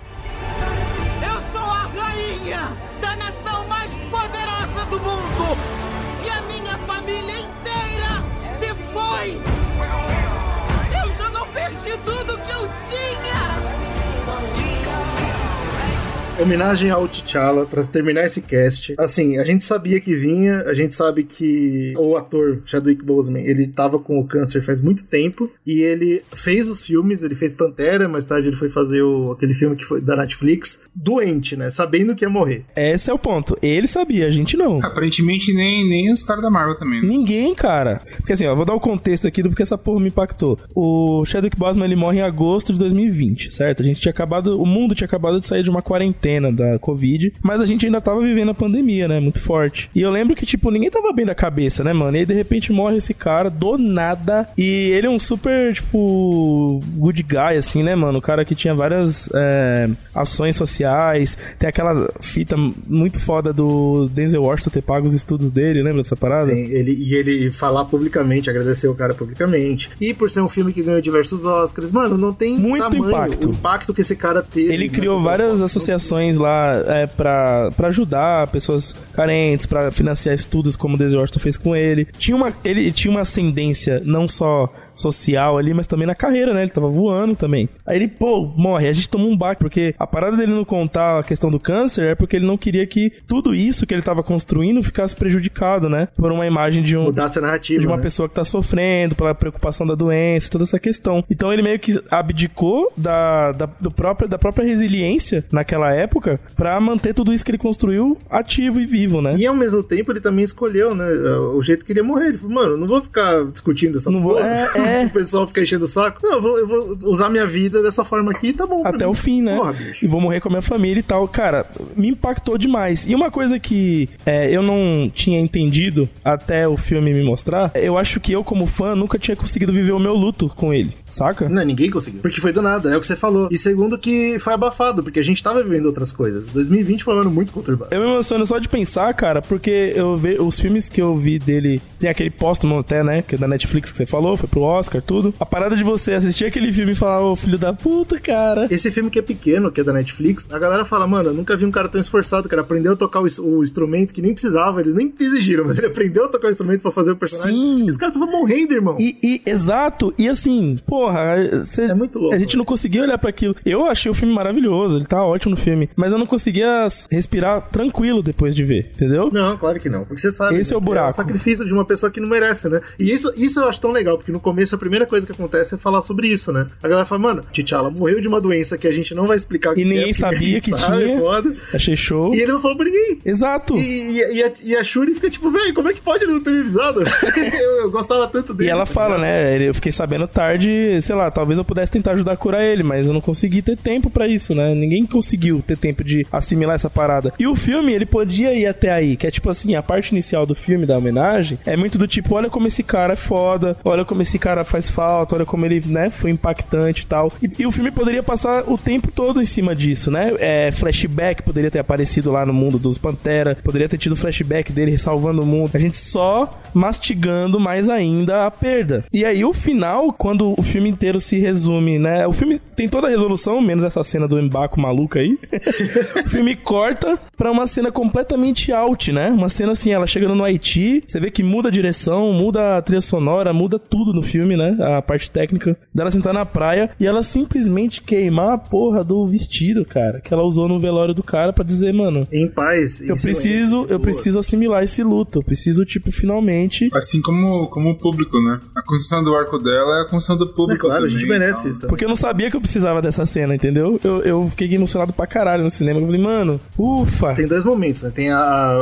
[16.40, 18.96] Homenagem ao T'Challa, pra terminar esse cast.
[18.98, 23.68] Assim, a gente sabia que vinha, a gente sabe que o ator Chadwick Boseman, ele
[23.68, 28.08] tava com o câncer faz muito tempo, e ele fez os filmes, ele fez Pantera,
[28.08, 31.70] mais tarde ele foi fazer o, aquele filme que foi da Netflix, doente, né?
[31.70, 32.64] Sabendo que ia morrer.
[32.74, 33.58] Esse é o ponto.
[33.62, 34.80] Ele sabia, a gente não.
[34.82, 37.02] Aparentemente nem, nem os caras da Marvel também.
[37.02, 37.08] né?
[37.08, 38.02] Ninguém, cara.
[38.16, 40.58] Porque assim, ó, vou dar o contexto aqui do porque essa porra me impactou.
[40.74, 43.84] O Chadwick Boseman, ele morre em agosto de 2020, certo?
[43.84, 47.34] A gente tinha acabado, o mundo tinha acabado de sair de uma quarentena da Covid,
[47.42, 49.20] mas a gente ainda tava vivendo a pandemia, né?
[49.20, 49.90] Muito forte.
[49.96, 52.16] E eu lembro que, tipo, ninguém tava bem da cabeça, né, mano?
[52.16, 54.48] E aí, de repente, morre esse cara do nada.
[54.58, 58.20] E ele é um super, tipo, good guy, assim, né, mano?
[58.20, 61.38] O cara que tinha várias é, ações sociais.
[61.58, 62.56] Tem aquela fita
[62.88, 66.52] muito foda do Denzel Washington ter pago os estudos dele, lembra dessa parada?
[66.52, 69.90] Tem ele, e ele falar publicamente, agradecer o cara publicamente.
[70.00, 73.50] E por ser um filme que ganhou diversos Oscars, mano, não tem Muito tamanho impacto.
[73.50, 74.74] o impacto que esse cara teve.
[74.74, 80.96] Ele né, criou várias associações lá é, pra ajudar pessoas carentes, pra financiar estudos, como
[80.96, 82.08] o Washington fez com ele.
[82.18, 86.62] Tinha uma, ele tinha uma ascendência não só social ali, mas também na carreira, né?
[86.62, 87.70] Ele tava voando também.
[87.86, 88.88] Aí ele, pô, morre.
[88.88, 92.04] A gente tomou um baque, porque a parada dele não contar a questão do câncer
[92.12, 96.08] é porque ele não queria que tudo isso que ele tava construindo ficasse prejudicado, né?
[96.16, 97.80] Por uma imagem de um, Mudasse a narrativa.
[97.80, 98.02] de uma né?
[98.04, 101.24] pessoa que tá sofrendo, pela preocupação da doença, toda essa questão.
[101.30, 106.80] Então ele meio que abdicou da, da, do próprio, da própria resiliência naquela época pra
[106.80, 109.36] manter tudo isso que ele construiu ativo e vivo, né?
[109.38, 111.06] E ao mesmo tempo ele também escolheu, né?
[111.54, 112.30] O jeito que ele ia morrer.
[112.30, 114.48] Ele falou, mano, não vou ficar discutindo essa Não vou- porra.
[114.48, 115.06] é, é.
[115.08, 116.20] o pessoal fica enchendo o saco.
[116.22, 118.86] Não, eu vou, eu vou usar minha vida dessa forma aqui e tá bom.
[118.86, 119.56] Até o fim, né?
[119.56, 121.28] Porra, e vou morrer com a minha família e tal.
[121.28, 121.66] Cara,
[121.96, 123.06] me impactou demais.
[123.06, 127.98] E uma coisa que é, eu não tinha entendido até o filme me mostrar, eu
[127.98, 131.48] acho que eu, como fã, nunca tinha conseguido viver o meu luto com ele, saca?
[131.48, 132.22] Não, ninguém conseguiu.
[132.22, 133.50] Porque foi do nada, é o que você falou.
[133.52, 136.46] E segundo que foi abafado, porque a gente tava vivendo outra outras coisas.
[136.48, 137.94] 2020 foi um ano muito conturbado.
[137.94, 141.38] Eu me emociono só de pensar, cara, porque eu vejo os filmes que eu vi
[141.38, 141.82] dele.
[142.00, 143.22] Tem aquele póstumo até, né?
[143.22, 145.34] Que é da Netflix que você falou, foi pro Oscar, tudo.
[145.40, 148.68] A parada de você assistir aquele filme e falar, ô filho da puta, cara.
[148.70, 151.56] Esse filme que é pequeno, que é da Netflix, a galera fala, mano, eu nunca
[151.58, 152.62] vi um cara tão esforçado, cara.
[152.62, 156.26] Aprendeu a tocar o, o instrumento que nem precisava, eles nem exigiram, mas ele aprendeu
[156.26, 157.54] a tocar o instrumento pra fazer o personagem.
[157.54, 157.86] Sim.
[157.86, 158.98] E os caras estavam morrendo, irmão.
[159.00, 163.18] E, e- exato, e assim, porra, cê- É muito louco, a gente não conseguia olhar
[163.18, 163.56] pra aquilo.
[163.66, 167.70] Eu achei o filme maravilhoso, ele tá ótimo no filme, mas eu não conseguia respirar
[167.72, 169.30] tranquilo depois de ver, entendeu?
[169.32, 170.06] Não, claro que não.
[170.06, 170.56] Porque você sabe.
[170.58, 171.10] Esse é o que buraco.
[171.10, 172.82] o sacrifício de uma pessoa que não merece, né?
[172.98, 175.76] E isso, isso eu acho tão legal, porque no começo a primeira coisa que acontece
[175.76, 176.68] é falar sobre isso, né?
[176.82, 179.78] A galera fala, mano, T'Challa morreu de uma doença que a gente não vai explicar
[179.78, 181.20] E ninguém é, sabia que sabe, tinha.
[181.20, 181.56] Foda.
[181.74, 182.34] Achei show.
[182.34, 183.20] E ele não falou pra ninguém.
[183.26, 183.76] Exato.
[183.78, 186.34] E, e- e a, e a Shuri fica tipo, velho, como é que pode ele
[186.34, 187.02] não ter me avisado?
[187.62, 188.70] eu, eu gostava tanto E dele.
[188.70, 189.22] ela tá fala, ligado?
[189.22, 189.68] né?
[189.70, 193.06] Eu fiquei sabendo tarde, sei lá, talvez eu pudesse tentar ajudar a curar ele, mas
[193.08, 194.74] eu não consegui ter tempo pra isso, né?
[194.74, 197.34] Ninguém conseguiu ter tempo de assimilar essa parada.
[197.38, 200.46] E o filme, ele podia ir até aí, que é tipo assim, a parte inicial
[200.46, 204.04] do filme, da homenagem, é muito do tipo, olha como esse cara é foda, olha
[204.06, 207.32] como esse cara faz falta, olha como ele, né, foi impactante e tal.
[207.42, 210.34] E, e o filme poderia passar o tempo todo em cima disso, né?
[210.40, 214.98] É, flashback poderia ter aparecido lá no mundo dos Pantera, poderia ter tido flashback dele
[214.98, 215.72] salvando o mundo.
[215.74, 219.04] A gente só mastigando mais ainda a perda.
[219.12, 222.28] E aí o final, quando o filme inteiro se resume, né?
[222.28, 225.38] O filme tem toda a resolução, menos essa cena do Mbaco maluco aí.
[226.26, 229.30] o filme corta pra uma cena completamente out, né?
[229.30, 232.82] Uma cena assim, ela chegando no Haiti, você vê que muda a direção, muda a
[232.82, 234.78] trilha sonora, muda tudo no filme, né?
[234.98, 239.86] A parte técnica dela sentar na praia e ela simplesmente queimar a porra do vestido,
[239.86, 243.02] cara, que ela usou no velório do cara pra dizer, mano, Em paz.
[243.02, 245.40] em eu preciso, eu preciso assimilar esse luto.
[245.40, 246.90] Eu preciso, tipo, finalmente.
[246.94, 248.60] Assim como, como o público, né?
[248.76, 251.18] A construção do arco dela é a construção do É público claro, a também.
[251.20, 251.72] gente merece então.
[251.72, 251.90] isso também.
[251.90, 254.00] Porque eu não sabia que eu precisava dessa cena, entendeu?
[254.04, 256.00] Eu, eu fiquei emocionado pra caralho no cinema.
[256.00, 257.34] Eu falei, mano, ufa!
[257.36, 258.12] Tem dois momentos, né?
[258.14, 258.38] Tem a,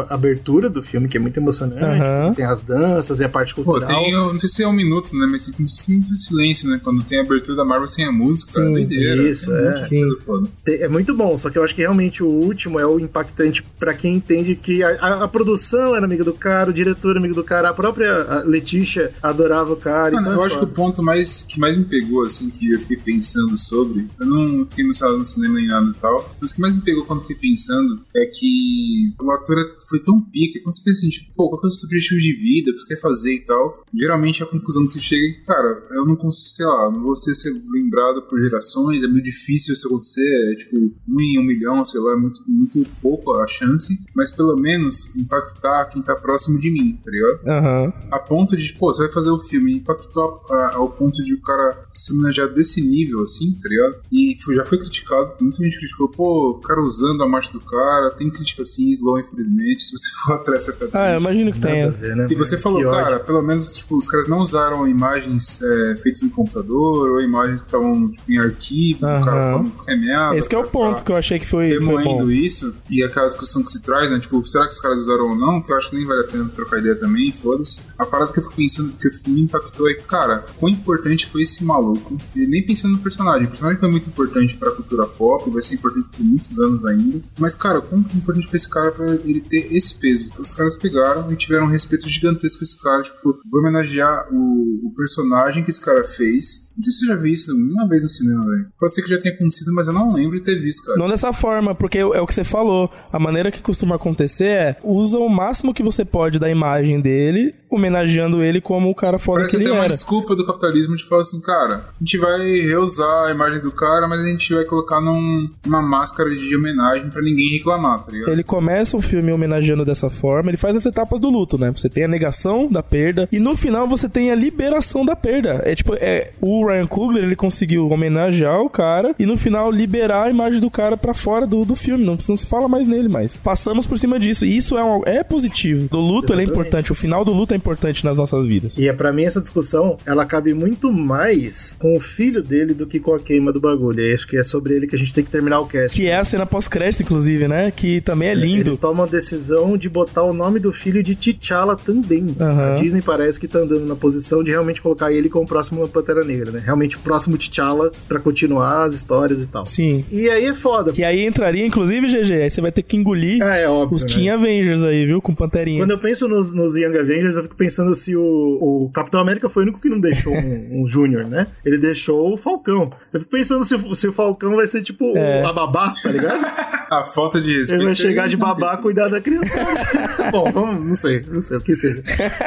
[0.09, 1.83] a abertura do filme, que é muito emocionante.
[1.83, 2.33] Aham.
[2.33, 3.87] Tem as danças e a parte Pô, cultural.
[3.87, 5.27] tem, eu não sei se é um minuto, né?
[5.29, 6.79] Mas ter um minuto de silêncio, né?
[6.83, 9.29] Quando tem a abertura da Marvel sem a música, Sim, é doideira.
[9.29, 9.83] isso, é.
[10.25, 10.47] foda.
[10.63, 13.63] Tem- É muito bom, só que eu acho que realmente o último é o impactante
[13.79, 17.19] pra quem entende que a, a- a produção era amiga do cara, o diretor era
[17.19, 20.11] amigo do cara, a própria Letícia adorava o cara.
[20.15, 22.71] Mano, então eu é acho que o ponto mais, que mais me pegou, assim, que
[22.73, 26.55] eu fiquei pensando sobre, eu não fiquei no cinema nem nada e tal, mas o
[26.55, 30.73] que mais me pegou quando fiquei pensando é que o ator foi tão pica, quando
[30.75, 32.87] você pensa assim, tipo, pô, qual é o seu objetivo de vida, o que você
[32.95, 36.15] quer fazer e tal, geralmente a conclusão que você chega é que, cara, eu não
[36.15, 40.51] consigo, sei lá, não vou ser, ser lembrado por gerações, é muito difícil isso acontecer,
[40.51, 40.77] é tipo,
[41.07, 45.15] um em um milhão, sei lá, é muito, muito pouco a chance, mas pelo menos
[45.15, 47.39] impactar quem tá próximo de mim, tá ligado?
[47.47, 47.93] Aham.
[48.11, 51.41] a ponto de, pô, você vai fazer o filme impactou a- ao ponto de o
[51.41, 53.95] cara se homenagear desse nível, assim, tá ligado?
[54.11, 57.59] E foi- já foi criticado, muita gente criticou, pô, o cara usando a marcha do
[57.61, 61.19] cara, tem crítica assim, slow, infelizmente, se você for atrás você vai ficar Ah, eu
[61.19, 61.89] imagino que tenha.
[61.91, 62.27] ver, né?
[62.29, 63.03] E você falou, Que ódio.
[63.03, 67.61] cara, pelo menos tipo, os caras não usaram imagens é, feitas no computador ou imagens
[67.61, 70.37] que estavam tipo, em arquivo, o cara falando remeada.
[70.37, 72.29] Esse que é o pra- ponto que eu achei que foi, foi remoendo bom.
[72.31, 74.19] isso e aquela discussão que se traz, né?
[74.19, 75.61] Tipo, será que os caras usaram ou não?
[75.61, 77.81] Que eu acho que nem vale a pena trocar ideia também, foda-se.
[77.97, 81.63] A parada que eu fico pensando, que me impactou é, cara, quão importante foi esse
[81.63, 82.17] maluco.
[82.35, 83.45] E nem pensando no personagem.
[83.45, 87.21] O personagem foi muito importante pra cultura pop, vai ser importante por muitos anos ainda.
[87.39, 90.33] Mas, cara, quão importante foi esse cara pra ele ter esse peso?
[90.39, 93.03] Os caras pegaram e tiveram um respeito gigantesco com esse cara.
[93.03, 96.66] Tipo, vou homenagear o, o personagem que esse cara fez.
[96.77, 98.67] Não sei se você já viu isso uma vez no cinema, velho.
[98.79, 100.97] Pode ser que já tenha acontecido, mas eu não lembro de ter visto, cara.
[100.97, 102.89] Não dessa forma, porque é o que você falou.
[103.11, 107.55] A maneira que costuma acontecer é usa o máximo que você pode da imagem dele,
[107.69, 109.93] homenageando ele como o cara foda Parece que ele até uma era.
[109.93, 114.07] desculpa do capitalismo de falar assim, cara, a gente vai reusar a imagem do cara,
[114.07, 118.31] mas a gente vai colocar num, numa máscara de homenagem pra ninguém reclamar, tá ligado?
[118.31, 121.71] Ele começa o filme homenageando dessa forma, ele faz as etapas do luto, né?
[121.71, 125.61] Você tem a negação da perda e no final você tem a liberação da perda.
[125.65, 130.23] É tipo, é, o Ryan Coogler, ele conseguiu homenagear o cara e no final liberar
[130.23, 132.03] a imagem do cara pra fora do, do filme.
[132.05, 133.39] Não, não se fala mais nele mais.
[133.39, 134.45] Passamos por cima disso.
[134.45, 135.87] E isso é, um- é positivo.
[135.89, 138.77] Do luto ele é importante, o final do luto é importante nas nossas vidas.
[138.77, 142.85] E é pra mim essa discussão, ela cabe muito mais com o filho dele do
[142.85, 144.01] que com a queima do bagulho.
[144.01, 145.95] E acho que é sobre ele que a gente tem que terminar o cast.
[145.99, 147.71] Que é a cena pós-crédito, inclusive, né?
[147.75, 148.69] Que também é lindo.
[148.69, 152.35] Eles tomam a decisão de botar o nome do filho de T'Challa também.
[152.39, 152.73] Aham.
[152.73, 156.23] A Disney parece que tá andando na posição de realmente colocar ele como próximo Pantera
[156.23, 156.56] Negra, né?
[156.59, 159.65] Realmente o próximo T'Challa pra continuar as histórias e tal.
[159.65, 160.03] Sim.
[160.11, 160.91] E aí é foda.
[160.91, 163.95] Que aí entraria, inclusive, GG, aí você vai ter que engolir Ah, é óbvio.
[163.95, 164.09] os né?
[164.09, 165.21] Teen Avengers aí, viu?
[165.21, 165.81] Com Panterinha.
[165.81, 169.49] Quando eu penso nos, nos Young Avengers, eu fico pensando se o, o Capitão América
[169.49, 171.47] foi o único que não deixou um, um Júnior, né?
[171.65, 172.91] Ele deixou o Falcão.
[173.13, 175.43] Eu fico pensando se, o- se o Falcão vai ser tipo É.
[175.43, 176.37] a babá, tá ligado?
[176.89, 177.81] A falta de respeito.
[177.81, 179.59] Ele vai chegar de é babá cuidar da criança.
[180.31, 182.01] Bom, vamos, não sei, não sei o que seja.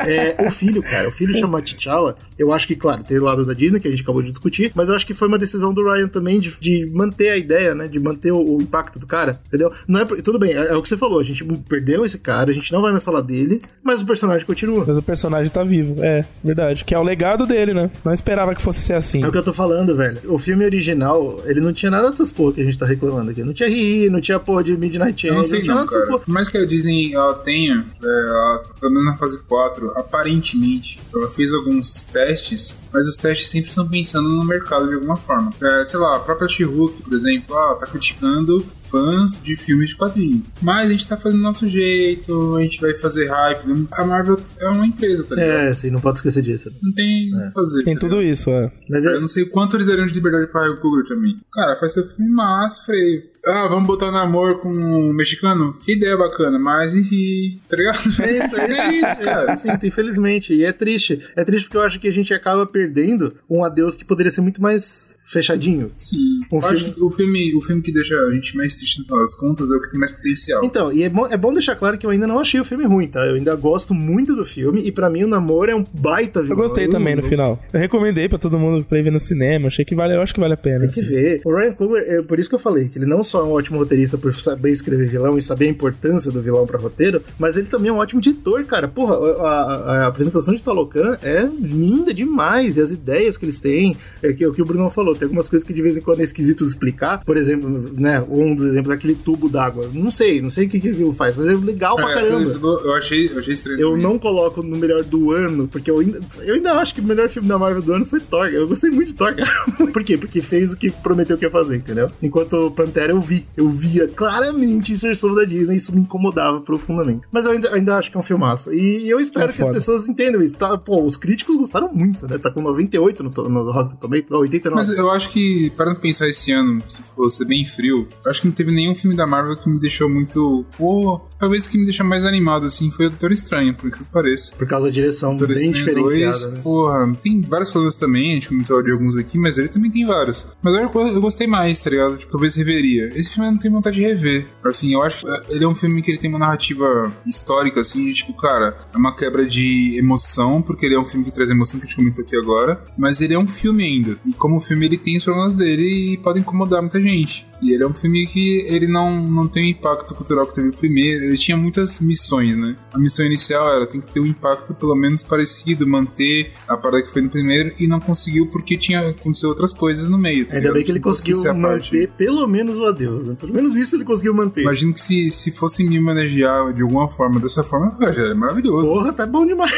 [0.07, 2.17] É, o filho, cara, o filho chama T'Challa.
[2.39, 4.73] Eu acho que, claro, tem o lado da Disney, que a gente acabou de discutir,
[4.75, 7.75] mas eu acho que foi uma decisão do Ryan também de, de manter a ideia,
[7.75, 7.89] né?
[7.89, 9.73] De manter o, o impacto do cara, entendeu?
[9.87, 12.51] Não é, tudo bem, é, é o que você falou, a gente perdeu esse cara,
[12.51, 14.85] a gente não vai mais falar dele, mas o personagem continua.
[14.87, 16.85] Mas o personagem tá vivo, é, verdade.
[16.85, 17.91] Que é o legado dele, né?
[18.05, 19.23] Não esperava que fosse ser assim.
[19.23, 20.21] É o que eu tô falando, velho.
[20.27, 23.43] O filme original, ele não tinha nada dessas porra que a gente tá reclamando aqui.
[23.43, 26.03] Não tinha Ri, não tinha porra de Midnight Channel, não sei tinha não, nada dessas
[26.03, 26.13] cara.
[26.13, 26.25] porra.
[26.25, 30.99] Por mais que a Disney ela tenha, é, ela, pelo menos na fase 4, aparentemente,
[31.15, 35.51] ela fez alguns testes, mas os testes sempre estão pensando no mercado de alguma forma.
[35.61, 39.97] É, sei lá, a própria She-Hulk, por exemplo, ah, tá criticando fãs de filmes de
[39.97, 40.43] quadrinho.
[40.61, 43.87] Mas a gente tá fazendo do nosso jeito, a gente vai fazer hype.
[43.93, 45.51] A Marvel é uma empresa, tá ligado?
[45.51, 46.71] É, sim, não pode esquecer disso.
[46.83, 47.85] Não tem o que fazer.
[47.85, 48.33] Tem tá tudo ligado?
[48.33, 48.73] isso, é.
[48.89, 51.39] Mas Eu eu, não sei quanto eles dariam de liberdade pra Ryan Coogler também.
[51.53, 53.23] Cara, faz seu filme massa, freio.
[53.47, 55.75] Ah, vamos botar namoro com um mexicano?
[55.85, 57.99] Que ideia bacana, mas e tá ligado?
[57.99, 60.53] É isso, é isso, é isso, é isso que eu sinto, infelizmente.
[60.53, 61.21] E é triste.
[61.37, 64.41] É triste porque eu acho que a gente acaba perdendo um adeus que poderia ser
[64.43, 65.91] muito mais fechadinho.
[65.95, 66.41] Sim.
[66.53, 68.99] Um eu acho filme- que o filme, o filme que deixa a gente mais triste
[69.01, 70.65] no final das contas é o que tem mais potencial.
[70.65, 72.85] Então, e é bom, é bom deixar claro que eu ainda não achei o filme
[72.85, 73.25] ruim, tá?
[73.27, 76.45] Eu ainda gosto muito do filme e pra mim o namoro é um baita Eu
[76.45, 76.59] vilão.
[76.59, 77.63] gostei também no não- final.
[77.73, 79.69] Eu recomendei pra todo mundo pra ir ver no cinema.
[79.69, 80.81] Achei que vale, eu acho que vale a pena.
[80.81, 81.09] Tem que assim.
[81.09, 81.41] ver.
[81.45, 83.53] O Ryan Coogler, é por isso que eu falei que ele não só é um
[83.53, 87.57] ótimo roteirista por saber escrever vilão e saber a importância do vilão pra roteiro, mas
[87.57, 88.89] ele também é um ótimo diretor, cara.
[88.89, 92.77] Porra, a, a- a apresentação de Talocan é linda demais.
[92.77, 95.49] E as ideias que eles têm, é que, o que o Bruno falou, tem algumas
[95.49, 97.23] coisas que de vez em quando é esquisito de explicar.
[97.25, 99.89] Por exemplo, né, um dos exemplos é aquele tubo d'água.
[99.93, 102.51] Não sei, não sei o que, que aquilo faz, mas é legal pra É, caramba.
[102.51, 103.81] eu achei, eu achei estranho.
[103.81, 104.03] Eu também.
[104.03, 107.29] não coloco no melhor do ano, porque eu ainda, eu ainda acho que o melhor
[107.29, 108.47] filme da Marvel do ano foi Thor.
[108.47, 109.51] Eu gostei muito de Thor, cara.
[109.93, 110.17] Por quê?
[110.17, 112.11] Porque fez o que prometeu que ia fazer, entendeu?
[112.23, 113.47] Enquanto Pantera eu vi.
[113.57, 117.23] Eu via claramente inserção da Disney e isso me incomodava profundamente.
[117.31, 118.73] Mas eu ainda, ainda acho que é um filmaço.
[118.73, 120.57] E eu espero É que as pessoas entendam isso.
[120.57, 120.77] Tá?
[120.79, 122.39] Pô, os críticos gostaram muito, né?
[122.39, 124.75] Tá com 98 no, no Rock Tomato, não, 89.
[124.77, 128.41] Mas eu acho que, para não pensar esse ano, se fosse bem frio, eu acho
[128.41, 130.65] que não teve nenhum filme da Marvel que me deixou muito.
[130.77, 134.05] Pô, talvez o que me deixou mais animado, assim, foi o Doutor Estranho, por que
[134.11, 134.55] pareça.
[134.57, 136.39] Por causa da direção Doutor bem Estranho diferenciada.
[136.39, 136.61] 2, né?
[136.63, 140.07] porra, tem vários problemas também, a gente comentou de alguns aqui, mas ele também tem
[140.07, 140.49] vários.
[140.63, 142.17] Mas eu, eu gostei mais, tá ligado?
[142.17, 143.13] Tipo, talvez reveria.
[143.17, 144.49] Esse filme eu não tenho vontade de rever.
[144.65, 148.07] Assim, eu acho que ele é um filme que ele tem uma narrativa histórica, assim,
[148.07, 151.51] de tipo, cara, é uma quebra de emoção, porque ele é um filme que traz
[151.51, 154.19] emoção que a gente comentou aqui agora, mas ele é um filme ainda.
[154.27, 157.50] E como filme, ele tem os problemas dele e pode incomodar muita gente.
[157.63, 160.69] E ele é um filme que ele não, não tem o impacto cultural que teve
[160.69, 161.25] o primeiro.
[161.25, 162.77] Ele tinha muitas missões, né?
[162.93, 167.03] A missão inicial era tem que ter um impacto pelo menos parecido, manter a parada
[167.03, 170.45] que foi no primeiro e não conseguiu porque tinha acontecido outras coisas no meio.
[170.47, 170.75] tá Ainda ligado?
[170.75, 171.93] bem que ele conseguiu a parte.
[171.95, 173.27] manter pelo menos o adeus.
[173.27, 173.37] Né?
[173.39, 174.63] Pelo menos isso ele conseguiu manter.
[174.63, 178.91] Imagino que se, se fosse me homenagear de alguma forma, dessa forma, já é maravilhoso.
[178.93, 179.73] Porra, tá bom demais.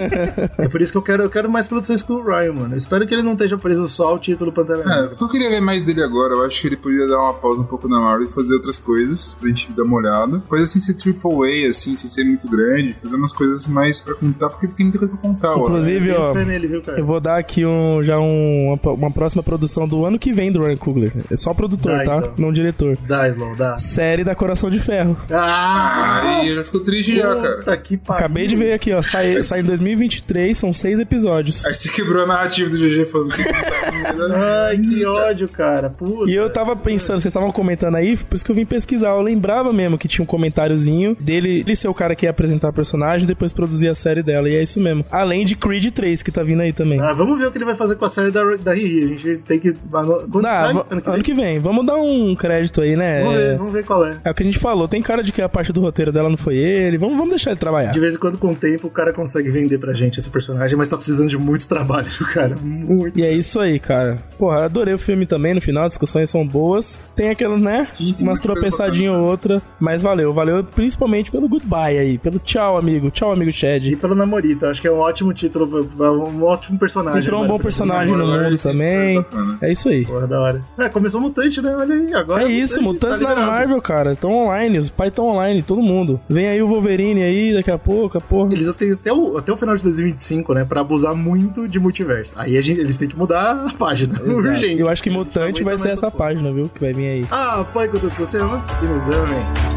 [0.58, 2.74] é por isso que eu quero, eu quero mais produções com o Ryan, mano.
[2.74, 5.60] Eu espero que ele não esteja preso só ao título Pantera É, eu queria ver
[5.60, 6.34] mais dele agora.
[6.34, 8.78] Eu acho que ele podia dar uma pausa um pouco na Marvel e fazer outras
[8.78, 10.42] coisas pra gente dar uma olhada.
[10.48, 12.96] Coisa assim, ser triple A, assim, sem ser muito grande.
[13.00, 15.50] Fazer umas coisas mais pra contar, porque ele tem muita coisa pra contar.
[15.56, 15.60] ó.
[15.60, 16.98] Inclusive, ó, nele, viu, cara?
[16.98, 20.50] eu vou dar aqui um, já um- uma, uma próxima produção do ano que vem
[20.52, 21.12] do Ryan Coogler.
[21.30, 22.16] É só produtor, Dá, tá?
[22.18, 22.32] então.
[22.38, 22.96] Não diretor.
[23.06, 23.76] Dá, Slow, dá.
[23.76, 25.16] Série da Coração de Ferro.
[25.30, 26.38] Ah!
[26.40, 27.56] Aí já ficou triste já, cara.
[27.58, 28.18] Puta que pariu.
[28.24, 29.02] Acabei de ver aqui, ó.
[29.02, 31.64] Sai, sai em 2023, são seis episódios.
[31.66, 35.90] Aí você quebrou a narrativa do GG falando que não tá Ai, que ódio, cara.
[35.90, 36.30] Puta.
[36.30, 39.10] E eu tava pensando, vocês estavam comentando aí, por isso que eu vim pesquisar.
[39.10, 42.68] Eu lembrava mesmo que tinha um comentáriozinho dele, ele ser o cara que ia apresentar
[42.68, 44.48] a personagem e depois produzir a série dela.
[44.48, 45.04] E é isso mesmo.
[45.10, 47.00] Além de Creed 3, que tá vindo aí também.
[47.00, 49.04] Ah, vamos ver o que ele vai fazer com a série da, da Riri.
[49.04, 49.72] A gente tem que.
[49.90, 50.70] Quando Dá, sai?
[50.70, 51.22] Ano que ano vem?
[51.22, 51.58] que vem.
[51.58, 53.22] Vamos dar um crédito aí, né?
[53.22, 54.18] Vamos ver, vamos ver qual é.
[54.24, 54.86] É o que a gente falou.
[54.88, 56.98] Tem cara de que a parte do roteiro dela não foi ele.
[56.98, 57.92] Vamos, vamos deixar ele trabalhar.
[57.92, 60.76] De vez em quando, com o tempo, o cara consegue vender pra gente esse personagem,
[60.76, 62.56] mas tá precisando de muitos trabalhos, cara.
[62.56, 63.18] Muito.
[63.18, 64.18] E é isso aí, cara.
[64.38, 66.99] Porra, adorei o filme também no final, as discussões são boas.
[67.16, 67.88] Tem aquelas, né?
[67.92, 69.60] Sim, tem Umas tropeçadinhas ou outra.
[69.78, 72.18] Mas valeu, valeu principalmente pelo goodbye aí.
[72.18, 73.10] Pelo tchau, amigo.
[73.10, 73.96] Tchau, amigo E Chad.
[73.96, 77.20] pelo Namorito, acho que é um ótimo título, um ótimo personagem.
[77.22, 79.16] Entrou um agora bom personagem no mundo também.
[79.16, 79.58] bacana.
[79.60, 80.06] É isso aí.
[80.06, 80.60] Porra, da hora.
[80.78, 81.74] É, começou Mutante, né?
[81.76, 82.42] Olha aí, agora.
[82.44, 83.46] É isso, Mutantes tá na.
[83.46, 84.12] Marvel, cara.
[84.12, 86.20] Estão online, os pais estão online, todo mundo.
[86.28, 88.52] Vem aí o Wolverine aí, daqui a pouco, a porra.
[88.52, 90.64] Eles têm até o, até o final de 2025, né?
[90.64, 92.34] Pra abusar muito de multiverso.
[92.38, 94.14] Aí a gente, eles têm que mudar a página.
[94.24, 94.30] Exato.
[94.48, 94.80] Urgente.
[94.80, 96.26] Eu acho que Mutante vai ser essa porra.
[96.28, 96.68] página, viu?
[96.68, 97.26] Que vai vir aí.
[97.30, 98.64] Ah, pai, quanto você ama?
[98.82, 99.69] E nos amem.